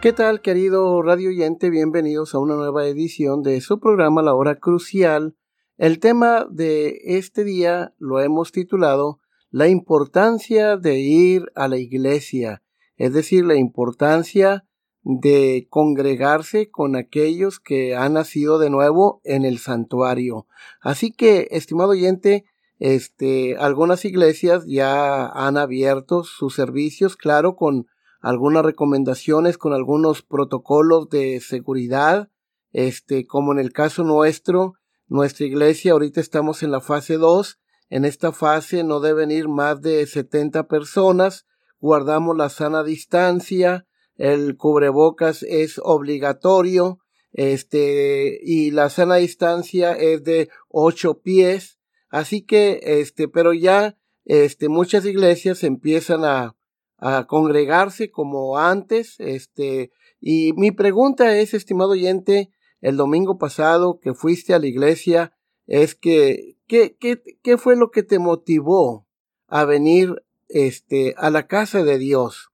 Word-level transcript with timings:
¿Qué 0.00 0.14
tal, 0.14 0.40
querido 0.40 1.02
radio 1.02 1.28
oyente? 1.28 1.68
Bienvenidos 1.68 2.34
a 2.34 2.38
una 2.38 2.54
nueva 2.54 2.86
edición 2.86 3.42
de 3.42 3.60
su 3.60 3.80
programa 3.80 4.22
La 4.22 4.34
Hora 4.34 4.54
Crucial. 4.54 5.36
El 5.76 5.98
tema 5.98 6.46
de 6.50 7.00
este 7.04 7.44
día 7.44 7.92
lo 7.98 8.20
hemos 8.20 8.50
titulado 8.50 9.20
La 9.50 9.68
importancia 9.68 10.76
de 10.76 11.00
ir 11.00 11.50
a 11.54 11.68
la 11.68 11.76
iglesia, 11.76 12.62
es 12.96 13.12
decir, 13.12 13.44
la 13.44 13.56
importancia 13.56 14.64
de 15.02 15.66
congregarse 15.70 16.70
con 16.70 16.94
aquellos 16.94 17.58
que 17.58 17.96
han 17.96 18.12
nacido 18.12 18.58
de 18.58 18.70
nuevo 18.70 19.20
en 19.24 19.44
el 19.44 19.58
santuario. 19.58 20.46
Así 20.80 21.10
que, 21.10 21.48
estimado 21.50 21.90
oyente, 21.90 22.44
este, 22.78 23.56
algunas 23.56 24.04
iglesias 24.04 24.64
ya 24.66 25.26
han 25.26 25.56
abierto 25.56 26.22
sus 26.24 26.54
servicios, 26.54 27.16
claro, 27.16 27.56
con 27.56 27.86
algunas 28.20 28.64
recomendaciones 28.64 29.58
con 29.58 29.72
algunos 29.72 30.22
protocolos 30.22 31.08
de 31.08 31.40
seguridad, 31.40 32.30
este, 32.72 33.26
como 33.26 33.52
en 33.52 33.58
el 33.58 33.72
caso 33.72 34.04
nuestro, 34.04 34.74
nuestra 35.08 35.46
iglesia 35.46 35.92
ahorita 35.92 36.20
estamos 36.20 36.62
en 36.62 36.70
la 36.70 36.80
fase 36.80 37.16
2, 37.16 37.59
en 37.90 38.04
esta 38.04 38.32
fase 38.32 38.82
no 38.84 39.00
deben 39.00 39.30
ir 39.30 39.48
más 39.48 39.82
de 39.82 40.06
70 40.06 40.68
personas, 40.68 41.46
guardamos 41.78 42.36
la 42.36 42.48
sana 42.48 42.82
distancia, 42.82 43.86
el 44.16 44.56
cubrebocas 44.56 45.42
es 45.42 45.80
obligatorio, 45.82 47.00
este, 47.32 48.40
y 48.42 48.70
la 48.70 48.88
sana 48.88 49.16
distancia 49.16 49.92
es 49.92 50.24
de 50.24 50.48
8 50.68 51.20
pies, 51.20 51.78
así 52.08 52.42
que, 52.42 52.80
este, 52.82 53.28
pero 53.28 53.52
ya, 53.52 53.96
este, 54.24 54.68
muchas 54.68 55.04
iglesias 55.04 55.64
empiezan 55.64 56.24
a, 56.24 56.56
a 57.00 57.26
congregarse 57.26 58.10
como 58.10 58.58
antes. 58.58 59.16
Este, 59.18 59.90
y 60.20 60.52
mi 60.52 60.70
pregunta 60.70 61.36
es, 61.36 61.54
estimado 61.54 61.90
oyente, 61.90 62.50
el 62.80 62.96
domingo 62.96 63.38
pasado 63.38 63.98
que 64.00 64.14
fuiste 64.14 64.54
a 64.54 64.58
la 64.58 64.66
iglesia, 64.66 65.32
es 65.70 65.94
que, 65.94 66.58
¿qué, 66.66 66.96
qué, 66.98 67.22
qué 67.42 67.56
fue 67.56 67.76
lo 67.76 67.90
que 67.90 68.02
te 68.02 68.18
motivó 68.18 69.06
a 69.46 69.64
venir 69.64 70.22
este, 70.48 71.14
a 71.16 71.30
la 71.30 71.46
casa 71.46 71.82
de 71.82 71.96
Dios? 71.96 72.50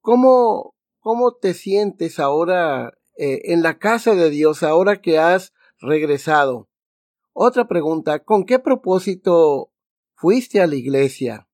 ¿Cómo, 0.00 0.74
cómo 1.00 1.34
te 1.34 1.52
sientes 1.52 2.18
ahora 2.18 2.98
eh, 3.18 3.52
en 3.52 3.62
la 3.62 3.78
casa 3.78 4.14
de 4.14 4.30
Dios, 4.30 4.62
ahora 4.62 5.02
que 5.02 5.18
has 5.18 5.52
regresado? 5.78 6.70
Otra 7.34 7.68
pregunta, 7.68 8.24
¿con 8.24 8.44
qué 8.44 8.58
propósito 8.58 9.70
fuiste 10.14 10.62
a 10.62 10.66
la 10.66 10.76
iglesia? 10.76 11.48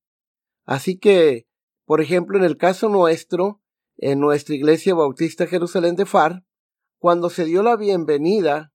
Así 0.64 0.98
que 0.98 1.48
por 1.88 2.02
ejemplo, 2.02 2.36
en 2.36 2.44
el 2.44 2.58
caso 2.58 2.90
nuestro, 2.90 3.62
en 3.96 4.20
nuestra 4.20 4.54
iglesia 4.54 4.92
bautista 4.94 5.46
Jerusalén 5.46 5.96
de 5.96 6.04
Far, 6.04 6.44
cuando 6.98 7.30
se 7.30 7.46
dio 7.46 7.62
la 7.62 7.76
bienvenida, 7.76 8.74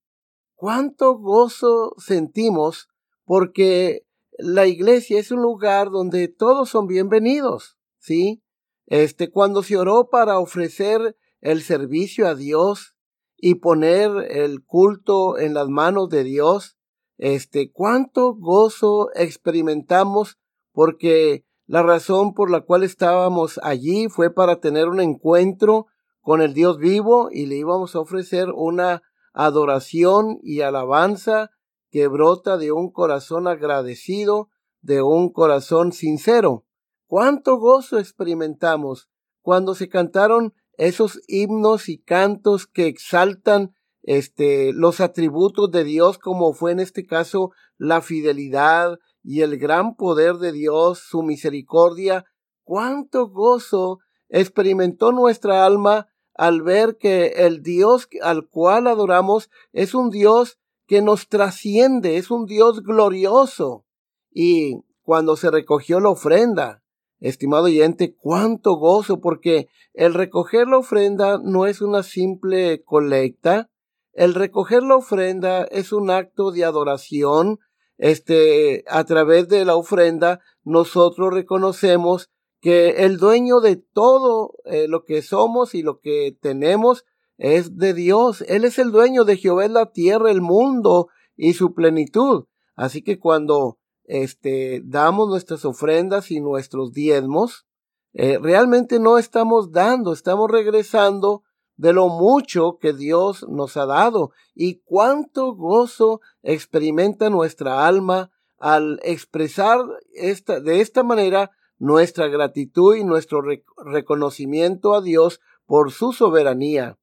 cuánto 0.64 1.18
gozo 1.18 1.94
sentimos 1.98 2.88
porque 3.26 4.08
la 4.38 4.66
iglesia 4.66 5.20
es 5.20 5.30
un 5.30 5.42
lugar 5.42 5.90
donde 5.90 6.30
todos 6.30 6.70
son 6.70 6.88
bienvenidos, 6.88 7.78
¿sí? 8.00 8.42
Este, 8.86 9.30
cuando 9.30 9.62
se 9.62 9.76
oró 9.76 10.08
para 10.10 10.40
ofrecer 10.40 11.18
el 11.42 11.64
servicio 11.64 12.30
a 12.30 12.36
Dios 12.36 12.96
y 13.36 13.56
poner 13.56 14.10
el 14.32 14.64
culto 14.64 15.38
en 15.38 15.54
las 15.54 15.68
manos 15.68 16.08
de 16.08 16.24
Dios, 16.24 16.78
este, 17.18 17.70
cuánto 17.70 18.34
gozo 18.34 19.10
experimentamos 19.16 20.40
porque 20.72 21.44
la 21.66 21.84
razón 21.84 22.34
por 22.34 22.50
la 22.50 22.62
cual 22.62 22.84
estábamos 22.84 23.60
allí 23.64 24.08
fue 24.08 24.34
para 24.34 24.62
tener 24.62 24.88
un 24.88 25.02
encuentro 25.02 25.88
con 26.22 26.42
el 26.42 26.54
Dios 26.54 26.78
vivo 26.78 27.28
y 27.34 27.48
le 27.48 27.58
íbamos 27.58 27.98
a 27.98 28.00
ofrecer 28.00 28.48
una 28.56 29.02
adoración 29.34 30.40
y 30.42 30.62
alabanza 30.62 31.52
que 31.92 32.08
brota 32.08 32.58
de 32.58 32.72
un 32.72 32.92
corazón 32.92 33.48
agradecido, 33.48 34.50
de 34.82 35.02
un 35.02 35.32
corazón 35.32 35.92
sincero. 35.92 36.66
Cuánto 37.08 37.58
gozo 37.58 38.00
experimentamos 38.00 39.10
cuando 39.42 39.76
se 39.76 39.90
cantaron 39.90 40.54
esos 40.78 41.22
himnos 41.28 41.90
y 41.90 42.00
cantos 42.00 42.66
que 42.66 42.88
exaltan 42.88 43.76
este 44.02 44.74
los 44.74 45.00
atributos 45.00 45.72
de 45.72 45.84
Dios 45.84 46.18
como 46.18 46.54
fue 46.54 46.72
en 46.72 46.80
este 46.80 47.06
caso 47.06 47.52
la 47.78 48.02
fidelidad, 48.02 48.98
y 49.24 49.42
el 49.42 49.58
gran 49.58 49.96
poder 49.96 50.36
de 50.36 50.52
Dios, 50.52 51.00
su 51.00 51.24
misericordia, 51.24 52.26
cuánto 52.64 53.30
gozo 53.30 54.00
experimentó 54.28 55.12
nuestra 55.14 55.66
alma 55.66 56.08
al 56.34 56.62
ver 56.62 56.98
que 56.98 57.28
el 57.38 57.62
Dios 57.62 58.08
al 58.22 58.48
cual 58.48 58.88
adoramos 58.88 59.50
es 59.72 59.94
un 59.94 60.10
Dios 60.10 60.60
que 60.88 61.02
nos 61.02 61.28
trasciende, 61.28 62.18
es 62.18 62.32
un 62.32 62.46
Dios 62.46 62.84
glorioso. 62.84 63.86
Y 64.32 64.82
cuando 65.04 65.36
se 65.36 65.52
recogió 65.52 66.00
la 66.00 66.10
ofrenda, 66.10 66.84
estimado 67.20 67.66
oyente, 67.66 68.16
cuánto 68.16 68.76
gozo, 68.76 69.22
porque 69.22 69.70
el 69.94 70.14
recoger 70.14 70.68
la 70.68 70.78
ofrenda 70.78 71.40
no 71.42 71.66
es 71.66 71.82
una 71.82 72.04
simple 72.04 72.84
colecta, 72.84 73.70
el 74.12 74.34
recoger 74.34 74.84
la 74.84 74.98
ofrenda 74.98 75.64
es 75.64 75.94
un 75.94 76.12
acto 76.12 76.52
de 76.52 76.66
adoración, 76.66 77.60
este, 77.98 78.84
a 78.88 79.04
través 79.06 79.48
de 79.48 79.66
la 79.66 79.76
ofrenda, 79.76 80.42
nosotros 80.64 81.34
reconocemos 81.34 82.30
que 82.64 83.04
el 83.04 83.18
dueño 83.18 83.60
de 83.60 83.76
todo 83.76 84.54
eh, 84.64 84.88
lo 84.88 85.04
que 85.04 85.22
somos 85.22 85.76
y 85.76 85.82
lo 85.82 86.00
que 86.00 86.38
tenemos 86.40 87.04
es 87.38 87.76
de 87.76 87.94
Dios. 87.94 88.40
Él 88.48 88.64
es 88.64 88.80
el 88.80 88.94
dueño 88.94 89.26
de 89.26 89.36
Jehová, 89.36 89.68
la 89.68 89.92
tierra, 89.92 90.32
el 90.32 90.40
mundo 90.40 91.10
y 91.36 91.56
su 91.56 91.74
plenitud. 91.74 92.46
Así 92.78 93.02
que 93.02 93.20
cuando 93.20 93.80
este, 94.06 94.82
damos 94.86 95.28
nuestras 95.28 95.66
ofrendas 95.66 96.32
y 96.32 96.40
nuestros 96.40 96.94
diezmos, 96.94 97.68
eh, 98.14 98.40
realmente 98.42 98.98
no 98.98 99.18
estamos 99.18 99.74
dando, 99.74 100.14
estamos 100.14 100.50
regresando 100.50 101.44
de 101.76 101.92
lo 101.92 102.08
mucho 102.08 102.78
que 102.80 102.94
Dios 102.94 103.46
nos 103.50 103.76
ha 103.76 103.86
dado 103.86 104.32
y 104.56 104.80
cuánto 104.86 105.54
gozo 105.54 106.22
experimenta 106.44 107.30
nuestra 107.30 107.86
alma 107.86 108.32
al 108.58 109.02
expresar 109.04 109.82
esta, 110.14 110.62
de 110.62 110.80
esta 110.80 111.04
manera 111.04 111.52
nuestra 111.78 112.28
gratitud 112.28 112.96
y 112.96 113.04
nuestro 113.04 113.42
reconocimiento 113.86 114.94
a 114.94 115.02
Dios 115.02 115.40
por 115.66 115.92
su 115.92 116.14
soberanía. 116.14 116.98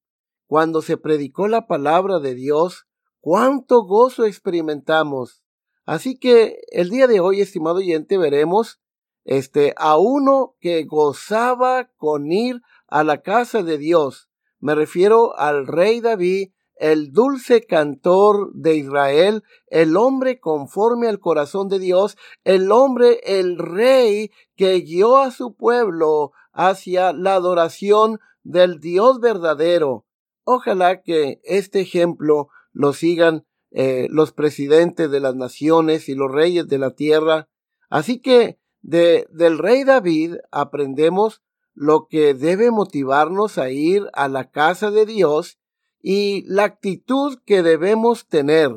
Cuando 0.46 0.82
se 0.82 0.96
predicó 0.96 1.48
la 1.48 1.66
palabra 1.66 2.18
de 2.18 2.34
Dios, 2.34 2.86
cuánto 3.20 3.82
gozo 3.82 4.24
experimentamos. 4.24 5.42
Así 5.84 6.18
que 6.18 6.58
el 6.70 6.90
día 6.90 7.06
de 7.06 7.20
hoy, 7.20 7.40
estimado 7.40 7.76
oyente, 7.76 8.18
veremos 8.18 8.80
este 9.24 9.74
a 9.76 9.98
uno 9.98 10.56
que 10.60 10.84
gozaba 10.84 11.90
con 11.96 12.32
ir 12.32 12.62
a 12.88 13.04
la 13.04 13.22
casa 13.22 13.62
de 13.62 13.78
Dios 13.78 14.30
me 14.60 14.74
refiero 14.74 15.36
al 15.38 15.66
rey 15.66 16.00
David, 16.00 16.50
el 16.80 17.12
dulce 17.12 17.66
cantor 17.66 18.52
de 18.54 18.74
Israel, 18.76 19.44
el 19.66 19.96
hombre 19.98 20.40
conforme 20.40 21.08
al 21.08 21.20
corazón 21.20 21.68
de 21.68 21.78
Dios, 21.78 22.16
el 22.42 22.72
hombre, 22.72 23.20
el 23.24 23.58
rey 23.58 24.30
que 24.56 24.80
guió 24.80 25.18
a 25.18 25.30
su 25.30 25.54
pueblo 25.54 26.32
hacia 26.52 27.12
la 27.12 27.34
adoración 27.34 28.18
del 28.42 28.80
Dios 28.80 29.20
verdadero. 29.20 30.06
Ojalá 30.44 31.02
que 31.02 31.40
este 31.44 31.80
ejemplo 31.80 32.48
lo 32.72 32.94
sigan 32.94 33.44
eh, 33.70 34.08
los 34.10 34.32
presidentes 34.32 35.10
de 35.10 35.20
las 35.20 35.36
naciones 35.36 36.08
y 36.08 36.14
los 36.14 36.32
reyes 36.32 36.66
de 36.66 36.78
la 36.78 36.92
tierra. 36.92 37.48
Así 37.90 38.20
que 38.22 38.58
de, 38.80 39.26
del 39.30 39.58
rey 39.58 39.84
David 39.84 40.36
aprendemos 40.50 41.42
lo 41.74 42.08
que 42.08 42.32
debe 42.32 42.70
motivarnos 42.70 43.58
a 43.58 43.68
ir 43.68 44.08
a 44.14 44.28
la 44.28 44.50
casa 44.50 44.90
de 44.90 45.04
Dios 45.04 45.59
y 46.02 46.42
la 46.46 46.64
actitud 46.64 47.38
que 47.44 47.62
debemos 47.62 48.26
tener. 48.26 48.70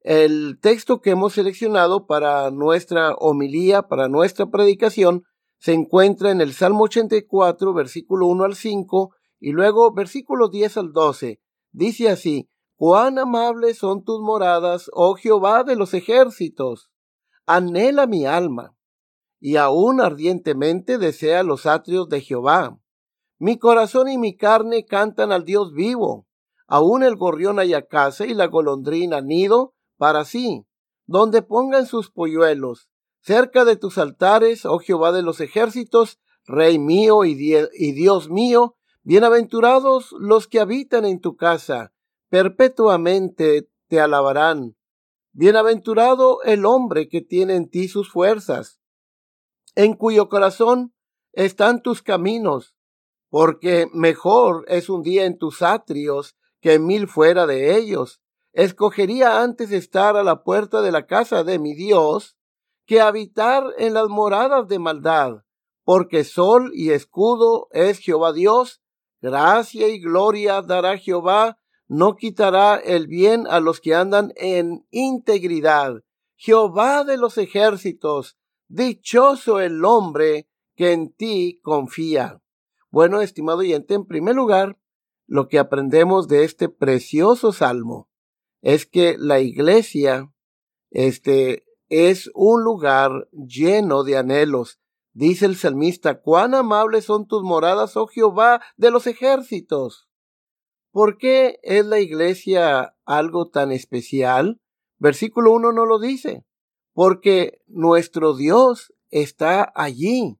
El 0.00 0.58
texto 0.60 1.00
que 1.00 1.10
hemos 1.10 1.32
seleccionado 1.32 2.06
para 2.06 2.50
nuestra 2.50 3.14
homilía, 3.14 3.82
para 3.82 4.08
nuestra 4.08 4.46
predicación, 4.46 5.24
se 5.58 5.72
encuentra 5.72 6.30
en 6.30 6.40
el 6.40 6.52
Salmo 6.52 6.84
84, 6.84 7.72
versículo 7.74 8.26
1 8.26 8.44
al 8.44 8.54
5, 8.54 9.14
y 9.40 9.52
luego 9.52 9.92
versículos 9.92 10.50
10 10.50 10.76
al 10.76 10.92
12. 10.92 11.40
Dice 11.72 12.08
así, 12.08 12.48
Cuán 12.76 13.18
amables 13.18 13.78
son 13.78 14.04
tus 14.04 14.20
moradas, 14.20 14.90
oh 14.92 15.14
Jehová 15.14 15.64
de 15.64 15.76
los 15.76 15.94
ejércitos. 15.94 16.90
Anhela 17.46 18.06
mi 18.06 18.26
alma, 18.26 18.76
y 19.40 19.56
aún 19.56 20.00
ardientemente 20.00 20.98
desea 20.98 21.42
los 21.42 21.64
atrios 21.64 22.08
de 22.10 22.20
Jehová. 22.20 22.78
Mi 23.38 23.58
corazón 23.58 24.08
y 24.08 24.18
mi 24.18 24.36
carne 24.36 24.84
cantan 24.84 25.32
al 25.32 25.44
Dios 25.44 25.72
vivo. 25.72 26.25
Aún 26.66 27.02
el 27.02 27.16
gorrión 27.16 27.58
haya 27.58 27.86
casa 27.86 28.26
y 28.26 28.34
la 28.34 28.46
golondrina 28.46 29.20
nido 29.20 29.74
para 29.96 30.24
sí, 30.24 30.66
donde 31.06 31.42
pongan 31.42 31.86
sus 31.86 32.10
polluelos 32.10 32.88
cerca 33.26 33.64
de 33.64 33.74
tus 33.74 33.98
altares, 33.98 34.64
oh 34.64 34.78
Jehová 34.78 35.10
de 35.10 35.22
los 35.22 35.40
ejércitos, 35.40 36.20
Rey 36.44 36.78
mío 36.78 37.24
y, 37.24 37.34
Dios 37.34 38.30
mío, 38.30 38.76
bienaventurados 39.02 40.14
los 40.20 40.46
que 40.46 40.60
habitan 40.60 41.04
en 41.04 41.20
tu 41.20 41.34
casa, 41.34 41.92
perpetuamente 42.28 43.68
te 43.88 44.00
alabarán. 44.00 44.76
Bienaventurado 45.32 46.40
el 46.44 46.64
hombre 46.64 47.08
que 47.08 47.20
tiene 47.20 47.56
en 47.56 47.68
ti 47.68 47.88
sus 47.88 48.12
fuerzas, 48.12 48.80
en 49.74 49.94
cuyo 49.94 50.28
corazón 50.28 50.94
están 51.32 51.82
tus 51.82 52.02
caminos, 52.02 52.76
porque 53.28 53.88
mejor 53.92 54.64
es 54.68 54.88
un 54.88 55.02
día 55.02 55.24
en 55.24 55.36
tus 55.36 55.62
atrios 55.62 56.36
que 56.60 56.78
mil 56.78 57.08
fuera 57.08 57.46
de 57.46 57.76
ellos. 57.76 58.20
Escogería 58.52 59.42
antes 59.42 59.70
estar 59.70 60.16
a 60.16 60.22
la 60.22 60.42
puerta 60.42 60.80
de 60.80 60.92
la 60.92 61.06
casa 61.06 61.44
de 61.44 61.58
mi 61.58 61.74
Dios 61.74 62.36
que 62.86 63.00
habitar 63.00 63.64
en 63.78 63.94
las 63.94 64.08
moradas 64.08 64.68
de 64.68 64.78
maldad, 64.78 65.42
porque 65.84 66.24
sol 66.24 66.70
y 66.72 66.90
escudo 66.90 67.68
es 67.72 67.98
Jehová 67.98 68.32
Dios, 68.32 68.80
gracia 69.20 69.88
y 69.88 70.00
gloria 70.00 70.62
dará 70.62 70.96
Jehová, 70.96 71.58
no 71.88 72.16
quitará 72.16 72.76
el 72.76 73.06
bien 73.06 73.46
a 73.48 73.60
los 73.60 73.80
que 73.80 73.94
andan 73.94 74.32
en 74.36 74.86
integridad. 74.90 76.02
Jehová 76.36 77.04
de 77.04 77.16
los 77.16 77.38
ejércitos, 77.38 78.36
dichoso 78.68 79.60
el 79.60 79.84
hombre 79.84 80.48
que 80.74 80.92
en 80.92 81.12
ti 81.12 81.60
confía. 81.62 82.40
Bueno, 82.90 83.20
estimado 83.20 83.58
oyente, 83.58 83.94
en 83.94 84.06
primer 84.06 84.34
lugar, 84.34 84.78
lo 85.26 85.48
que 85.48 85.58
aprendemos 85.58 86.28
de 86.28 86.44
este 86.44 86.68
precioso 86.68 87.52
salmo 87.52 88.08
es 88.62 88.86
que 88.86 89.16
la 89.18 89.40
iglesia, 89.40 90.32
este, 90.90 91.64
es 91.88 92.30
un 92.34 92.64
lugar 92.64 93.28
lleno 93.32 94.02
de 94.02 94.16
anhelos. 94.16 94.80
Dice 95.12 95.46
el 95.46 95.56
salmista, 95.56 96.20
cuán 96.20 96.54
amables 96.54 97.04
son 97.04 97.26
tus 97.26 97.42
moradas, 97.42 97.96
oh 97.96 98.06
Jehová 98.06 98.60
de 98.76 98.90
los 98.90 99.06
ejércitos. 99.06 100.08
¿Por 100.90 101.18
qué 101.18 101.58
es 101.62 101.84
la 101.86 102.00
iglesia 102.00 102.96
algo 103.04 103.48
tan 103.48 103.72
especial? 103.72 104.60
Versículo 104.98 105.52
1 105.52 105.72
no 105.72 105.86
lo 105.86 105.98
dice. 105.98 106.44
Porque 106.92 107.60
nuestro 107.66 108.34
Dios 108.34 108.92
está 109.10 109.72
allí. 109.74 110.38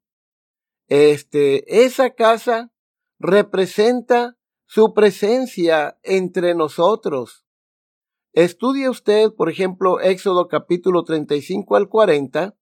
Este, 0.89 1.85
esa 1.85 2.11
casa 2.11 2.73
representa 3.19 4.37
su 4.67 4.93
presencia 4.93 5.99
entre 6.03 6.55
nosotros. 6.55 7.45
Estudie 8.33 8.89
usted, 8.91 9.33
por 9.33 9.49
ejemplo, 9.49 10.01
Éxodo 10.01 10.49
capítulo 10.49 11.05
35 11.05 11.77
al 11.77 11.89
40 11.89 12.57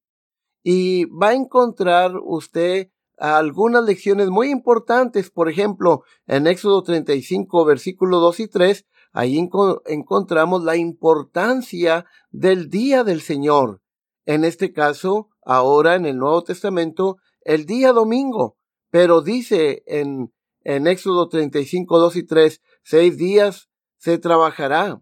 y 0.63 1.05
va 1.05 1.29
a 1.29 1.33
encontrar 1.33 2.13
usted 2.23 2.91
algunas 3.17 3.83
lecciones 3.83 4.29
muy 4.29 4.49
importantes. 4.49 5.29
Por 5.29 5.49
ejemplo, 5.49 6.03
en 6.27 6.47
Éxodo 6.47 6.81
35 6.83 7.65
versículo 7.65 8.19
2 8.19 8.39
y 8.41 8.47
3, 8.47 8.85
ahí 9.11 9.49
encontramos 9.85 10.63
la 10.63 10.77
importancia 10.77 12.05
del 12.31 12.69
día 12.69 13.03
del 13.03 13.21
Señor. 13.21 13.81
En 14.25 14.43
este 14.43 14.71
caso, 14.73 15.29
ahora 15.43 15.95
en 15.95 16.05
el 16.05 16.17
Nuevo 16.17 16.43
Testamento, 16.43 17.17
el 17.41 17.65
día 17.65 17.91
domingo. 17.91 18.57
Pero 18.89 19.21
dice 19.21 19.83
en, 19.87 20.31
en 20.65 20.87
Éxodo 20.87 21.29
35, 21.29 21.97
2 21.97 22.15
y 22.17 22.23
3, 22.23 22.61
seis 22.83 23.17
días 23.17 23.69
se 23.97 24.17
trabajará 24.17 25.01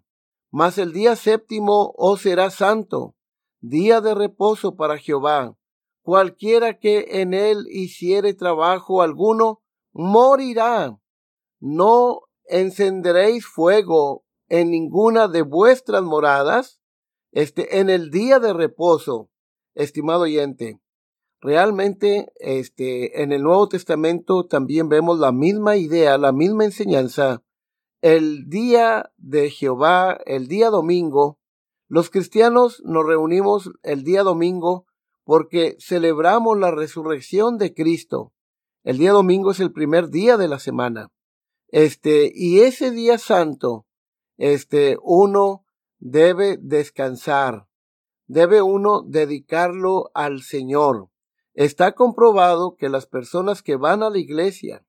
mas 0.54 0.78
el 0.78 0.94
día 0.94 1.16
séptimo 1.16 1.96
os 1.98 2.22
será 2.22 2.52
santo, 2.52 3.16
día 3.60 4.02
de 4.02 4.14
reposo 4.14 4.76
para 4.76 5.00
Jehová. 5.00 5.58
Cualquiera 6.04 6.78
que 6.78 7.22
en 7.22 7.34
él 7.34 7.66
hiciere 7.72 8.36
trabajo 8.36 9.02
alguno, 9.02 9.64
morirá. 9.94 11.00
No 11.60 12.22
encenderéis 12.46 13.48
fuego 13.48 14.26
en 14.48 14.70
ninguna 14.70 15.28
de 15.28 15.42
vuestras 15.42 16.04
moradas, 16.04 16.84
este, 17.32 17.80
en 17.80 17.90
el 17.90 18.12
día 18.12 18.38
de 18.38 18.54
reposo, 18.54 19.32
estimado 19.74 20.22
oyente. 20.22 20.80
Realmente, 21.44 22.32
este, 22.38 23.22
en 23.22 23.32
el 23.32 23.44
Nuevo 23.44 23.70
Testamento 23.70 24.48
también 24.48 24.90
vemos 24.90 25.20
la 25.20 25.32
misma 25.32 25.78
idea, 25.78 26.18
la 26.18 26.32
misma 26.32 26.66
enseñanza 26.66 27.44
el 28.04 28.50
día 28.50 29.14
de 29.16 29.50
Jehová, 29.50 30.20
el 30.26 30.50
día 30.50 30.70
domingo, 30.70 31.40
los 31.88 32.10
cristianos 32.10 32.82
nos 32.84 33.06
reunimos 33.06 33.72
el 33.82 34.04
día 34.04 34.24
domingo 34.24 34.88
porque 35.24 35.78
celebramos 35.80 36.60
la 36.60 36.70
resurrección 36.70 37.58
de 37.58 37.74
Cristo. 37.74 38.34
El 38.84 38.98
día 38.98 39.14
domingo 39.14 39.52
es 39.52 39.62
el 39.62 39.72
primer 39.72 40.10
día 40.10 40.36
de 40.36 40.50
la 40.50 40.60
semana. 40.60 41.14
Este, 41.70 42.30
y 42.36 42.60
ese 42.60 42.92
día 42.92 43.18
santo, 43.18 43.86
este, 44.36 44.98
uno 45.02 45.66
debe 45.98 46.58
descansar. 46.60 47.70
Debe 48.28 48.62
uno 48.62 49.02
dedicarlo 49.02 50.12
al 50.14 50.42
Señor. 50.42 51.13
Está 51.54 51.94
comprobado 51.94 52.76
que 52.76 52.90
las 52.90 53.06
personas 53.06 53.62
que 53.62 53.76
van 53.76 54.02
a 54.04 54.10
la 54.10 54.18
iglesia 54.18 54.86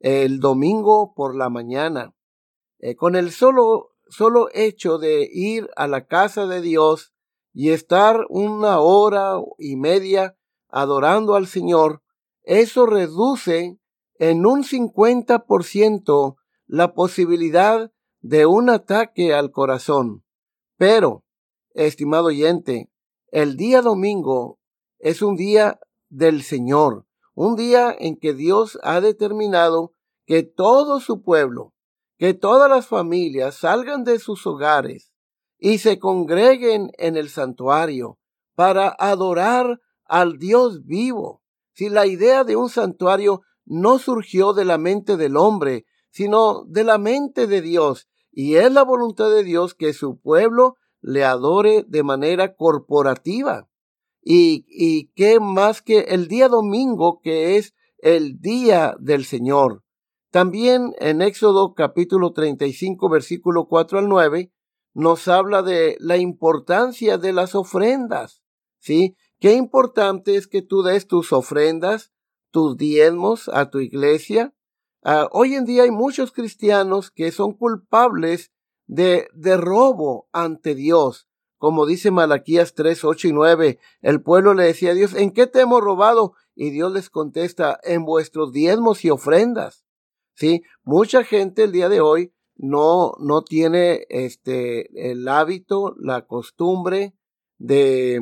el 0.00 0.38
domingo 0.38 1.14
por 1.14 1.34
la 1.34 1.48
mañana 1.48 2.14
eh, 2.78 2.94
con 2.94 3.16
el 3.16 3.32
solo, 3.32 3.94
solo 4.08 4.48
hecho 4.52 4.98
de 4.98 5.28
ir 5.32 5.68
a 5.76 5.88
la 5.88 6.06
casa 6.06 6.46
de 6.46 6.60
Dios 6.60 7.12
y 7.52 7.70
estar 7.70 8.26
una 8.28 8.78
hora 8.78 9.40
y 9.58 9.76
media 9.76 10.36
adorando 10.68 11.34
al 11.34 11.46
Señor, 11.46 12.02
eso 12.42 12.86
reduce 12.86 13.78
en 14.14 14.46
un 14.46 14.62
50% 14.62 16.36
la 16.66 16.94
posibilidad 16.94 17.90
de 18.20 18.46
un 18.46 18.70
ataque 18.70 19.34
al 19.34 19.50
corazón. 19.50 20.24
Pero, 20.76 21.24
estimado 21.74 22.26
oyente, 22.26 22.90
el 23.32 23.56
día 23.56 23.82
domingo 23.82 24.58
es 24.98 25.22
un 25.22 25.36
día 25.36 25.78
del 26.08 26.42
Señor, 26.42 27.06
un 27.34 27.56
día 27.56 27.94
en 27.98 28.16
que 28.16 28.34
Dios 28.34 28.78
ha 28.82 29.00
determinado 29.00 29.94
que 30.26 30.42
todo 30.42 31.00
su 31.00 31.22
pueblo, 31.22 31.72
que 32.18 32.34
todas 32.34 32.68
las 32.68 32.86
familias 32.86 33.56
salgan 33.56 34.04
de 34.04 34.18
sus 34.18 34.46
hogares 34.46 35.12
y 35.58 35.78
se 35.78 35.98
congreguen 35.98 36.90
en 36.98 37.16
el 37.16 37.28
santuario 37.28 38.18
para 38.54 38.88
adorar 38.88 39.80
al 40.04 40.38
Dios 40.38 40.84
vivo. 40.84 41.42
Si 41.72 41.88
la 41.88 42.06
idea 42.06 42.44
de 42.44 42.56
un 42.56 42.68
santuario 42.68 43.42
no 43.64 43.98
surgió 43.98 44.52
de 44.52 44.64
la 44.64 44.78
mente 44.78 45.16
del 45.16 45.36
hombre, 45.36 45.84
sino 46.10 46.64
de 46.64 46.84
la 46.84 46.98
mente 46.98 47.46
de 47.46 47.60
Dios, 47.60 48.08
y 48.32 48.56
es 48.56 48.72
la 48.72 48.82
voluntad 48.82 49.30
de 49.30 49.44
Dios 49.44 49.74
que 49.74 49.92
su 49.92 50.18
pueblo 50.18 50.76
le 51.00 51.24
adore 51.24 51.84
de 51.86 52.02
manera 52.02 52.56
corporativa. 52.56 53.67
Y, 54.30 54.66
y 54.68 55.06
qué 55.14 55.40
más 55.40 55.80
que 55.80 56.00
el 56.00 56.28
día 56.28 56.48
domingo, 56.48 57.18
que 57.22 57.56
es 57.56 57.74
el 58.02 58.40
día 58.40 58.94
del 59.00 59.24
Señor. 59.24 59.84
También 60.30 60.94
en 60.98 61.22
Éxodo 61.22 61.72
capítulo 61.72 62.34
35 62.34 63.08
versículo 63.08 63.68
4 63.68 64.00
al 64.00 64.08
9 64.10 64.52
nos 64.92 65.28
habla 65.28 65.62
de 65.62 65.96
la 65.98 66.18
importancia 66.18 67.16
de 67.16 67.32
las 67.32 67.54
ofrendas. 67.54 68.42
¿Sí? 68.78 69.16
Qué 69.40 69.54
importante 69.54 70.36
es 70.36 70.46
que 70.46 70.60
tú 70.60 70.82
des 70.82 71.06
tus 71.06 71.32
ofrendas, 71.32 72.12
tus 72.50 72.76
diezmos 72.76 73.48
a 73.48 73.70
tu 73.70 73.78
iglesia. 73.78 74.54
Ah, 75.02 75.26
hoy 75.32 75.54
en 75.54 75.64
día 75.64 75.84
hay 75.84 75.90
muchos 75.90 76.32
cristianos 76.32 77.10
que 77.10 77.32
son 77.32 77.54
culpables 77.54 78.52
de, 78.86 79.28
de 79.32 79.56
robo 79.56 80.28
ante 80.32 80.74
Dios. 80.74 81.27
Como 81.58 81.86
dice 81.86 82.10
Malaquías 82.10 82.74
3, 82.74 83.04
8 83.04 83.28
y 83.28 83.32
9. 83.32 83.78
El 84.00 84.22
pueblo 84.22 84.54
le 84.54 84.64
decía 84.64 84.92
a 84.92 84.94
Dios, 84.94 85.14
¿en 85.14 85.32
qué 85.32 85.46
te 85.46 85.60
hemos 85.60 85.82
robado? 85.82 86.34
Y 86.54 86.70
Dios 86.70 86.92
les 86.92 87.10
contesta, 87.10 87.78
en 87.82 88.04
vuestros 88.04 88.52
diezmos 88.52 89.04
y 89.04 89.10
ofrendas. 89.10 89.84
Sí, 90.34 90.62
mucha 90.84 91.24
gente 91.24 91.64
el 91.64 91.72
día 91.72 91.88
de 91.88 92.00
hoy 92.00 92.32
no, 92.56 93.12
no 93.18 93.42
tiene 93.42 94.06
este, 94.08 95.10
el 95.10 95.26
hábito, 95.28 95.94
la 95.98 96.26
costumbre 96.26 97.14
de 97.58 98.20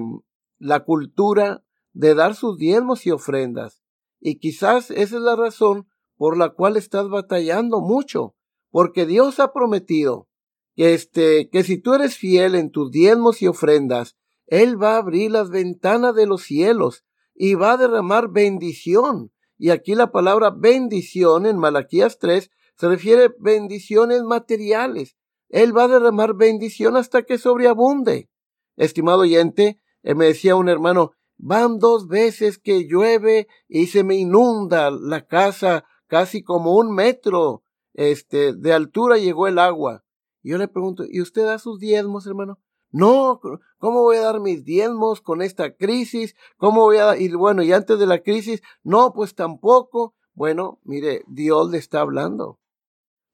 la 0.58 0.80
cultura 0.80 1.62
de 1.92 2.14
dar 2.14 2.34
sus 2.34 2.56
diezmos 2.56 3.06
y 3.06 3.10
ofrendas. 3.10 3.82
Y 4.18 4.38
quizás 4.38 4.90
esa 4.90 5.16
es 5.16 5.22
la 5.22 5.36
razón 5.36 5.88
por 6.16 6.38
la 6.38 6.50
cual 6.50 6.76
estás 6.76 7.08
batallando 7.08 7.80
mucho, 7.80 8.34
porque 8.70 9.04
Dios 9.04 9.40
ha 9.40 9.52
prometido 9.52 10.28
que 10.76 10.94
este, 10.94 11.48
que 11.48 11.64
si 11.64 11.78
tú 11.78 11.94
eres 11.94 12.16
fiel 12.16 12.54
en 12.54 12.70
tus 12.70 12.90
diezmos 12.90 13.42
y 13.42 13.48
ofrendas, 13.48 14.16
Él 14.46 14.80
va 14.80 14.94
a 14.94 14.98
abrir 14.98 15.30
las 15.30 15.50
ventanas 15.50 16.14
de 16.14 16.26
los 16.26 16.42
cielos 16.42 17.04
y 17.34 17.54
va 17.54 17.72
a 17.72 17.76
derramar 17.76 18.28
bendición. 18.28 19.32
Y 19.58 19.70
aquí 19.70 19.94
la 19.94 20.12
palabra 20.12 20.50
bendición 20.50 21.46
en 21.46 21.58
Malaquías 21.58 22.18
3 22.18 22.50
se 22.76 22.88
refiere 22.88 23.34
bendiciones 23.38 24.22
materiales. 24.22 25.16
Él 25.48 25.76
va 25.76 25.84
a 25.84 25.88
derramar 25.88 26.34
bendición 26.34 26.96
hasta 26.96 27.22
que 27.22 27.38
sobreabunde. 27.38 28.28
Estimado 28.76 29.20
oyente, 29.20 29.80
eh, 30.02 30.14
me 30.14 30.26
decía 30.26 30.56
un 30.56 30.68
hermano, 30.68 31.12
van 31.38 31.78
dos 31.78 32.06
veces 32.08 32.58
que 32.58 32.86
llueve 32.86 33.48
y 33.66 33.86
se 33.86 34.04
me 34.04 34.16
inunda 34.16 34.90
la 34.90 35.26
casa 35.26 35.84
casi 36.06 36.42
como 36.42 36.76
un 36.76 36.94
metro 36.94 37.62
este, 37.94 38.52
de 38.52 38.72
altura 38.74 39.16
llegó 39.16 39.46
el 39.46 39.58
agua. 39.58 40.04
Y 40.46 40.50
yo 40.50 40.58
le 40.58 40.68
pregunto, 40.68 41.02
¿y 41.10 41.20
usted 41.20 41.44
da 41.44 41.58
sus 41.58 41.80
diezmos, 41.80 42.24
hermano? 42.24 42.60
No, 42.92 43.40
¿cómo 43.78 44.02
voy 44.02 44.18
a 44.18 44.20
dar 44.20 44.38
mis 44.38 44.64
diezmos 44.64 45.20
con 45.20 45.42
esta 45.42 45.74
crisis? 45.74 46.36
¿Cómo 46.56 46.82
voy 46.82 46.98
a? 46.98 47.18
Y 47.18 47.32
bueno, 47.34 47.64
y 47.64 47.72
antes 47.72 47.98
de 47.98 48.06
la 48.06 48.22
crisis, 48.22 48.62
no, 48.84 49.12
pues 49.12 49.34
tampoco. 49.34 50.14
Bueno, 50.34 50.78
mire, 50.84 51.24
Dios 51.26 51.68
le 51.72 51.78
está 51.78 51.98
hablando. 51.98 52.60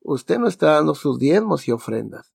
Usted 0.00 0.38
no 0.38 0.48
está 0.48 0.72
dando 0.72 0.94
sus 0.94 1.18
diezmos 1.18 1.68
y 1.68 1.72
ofrendas. 1.72 2.32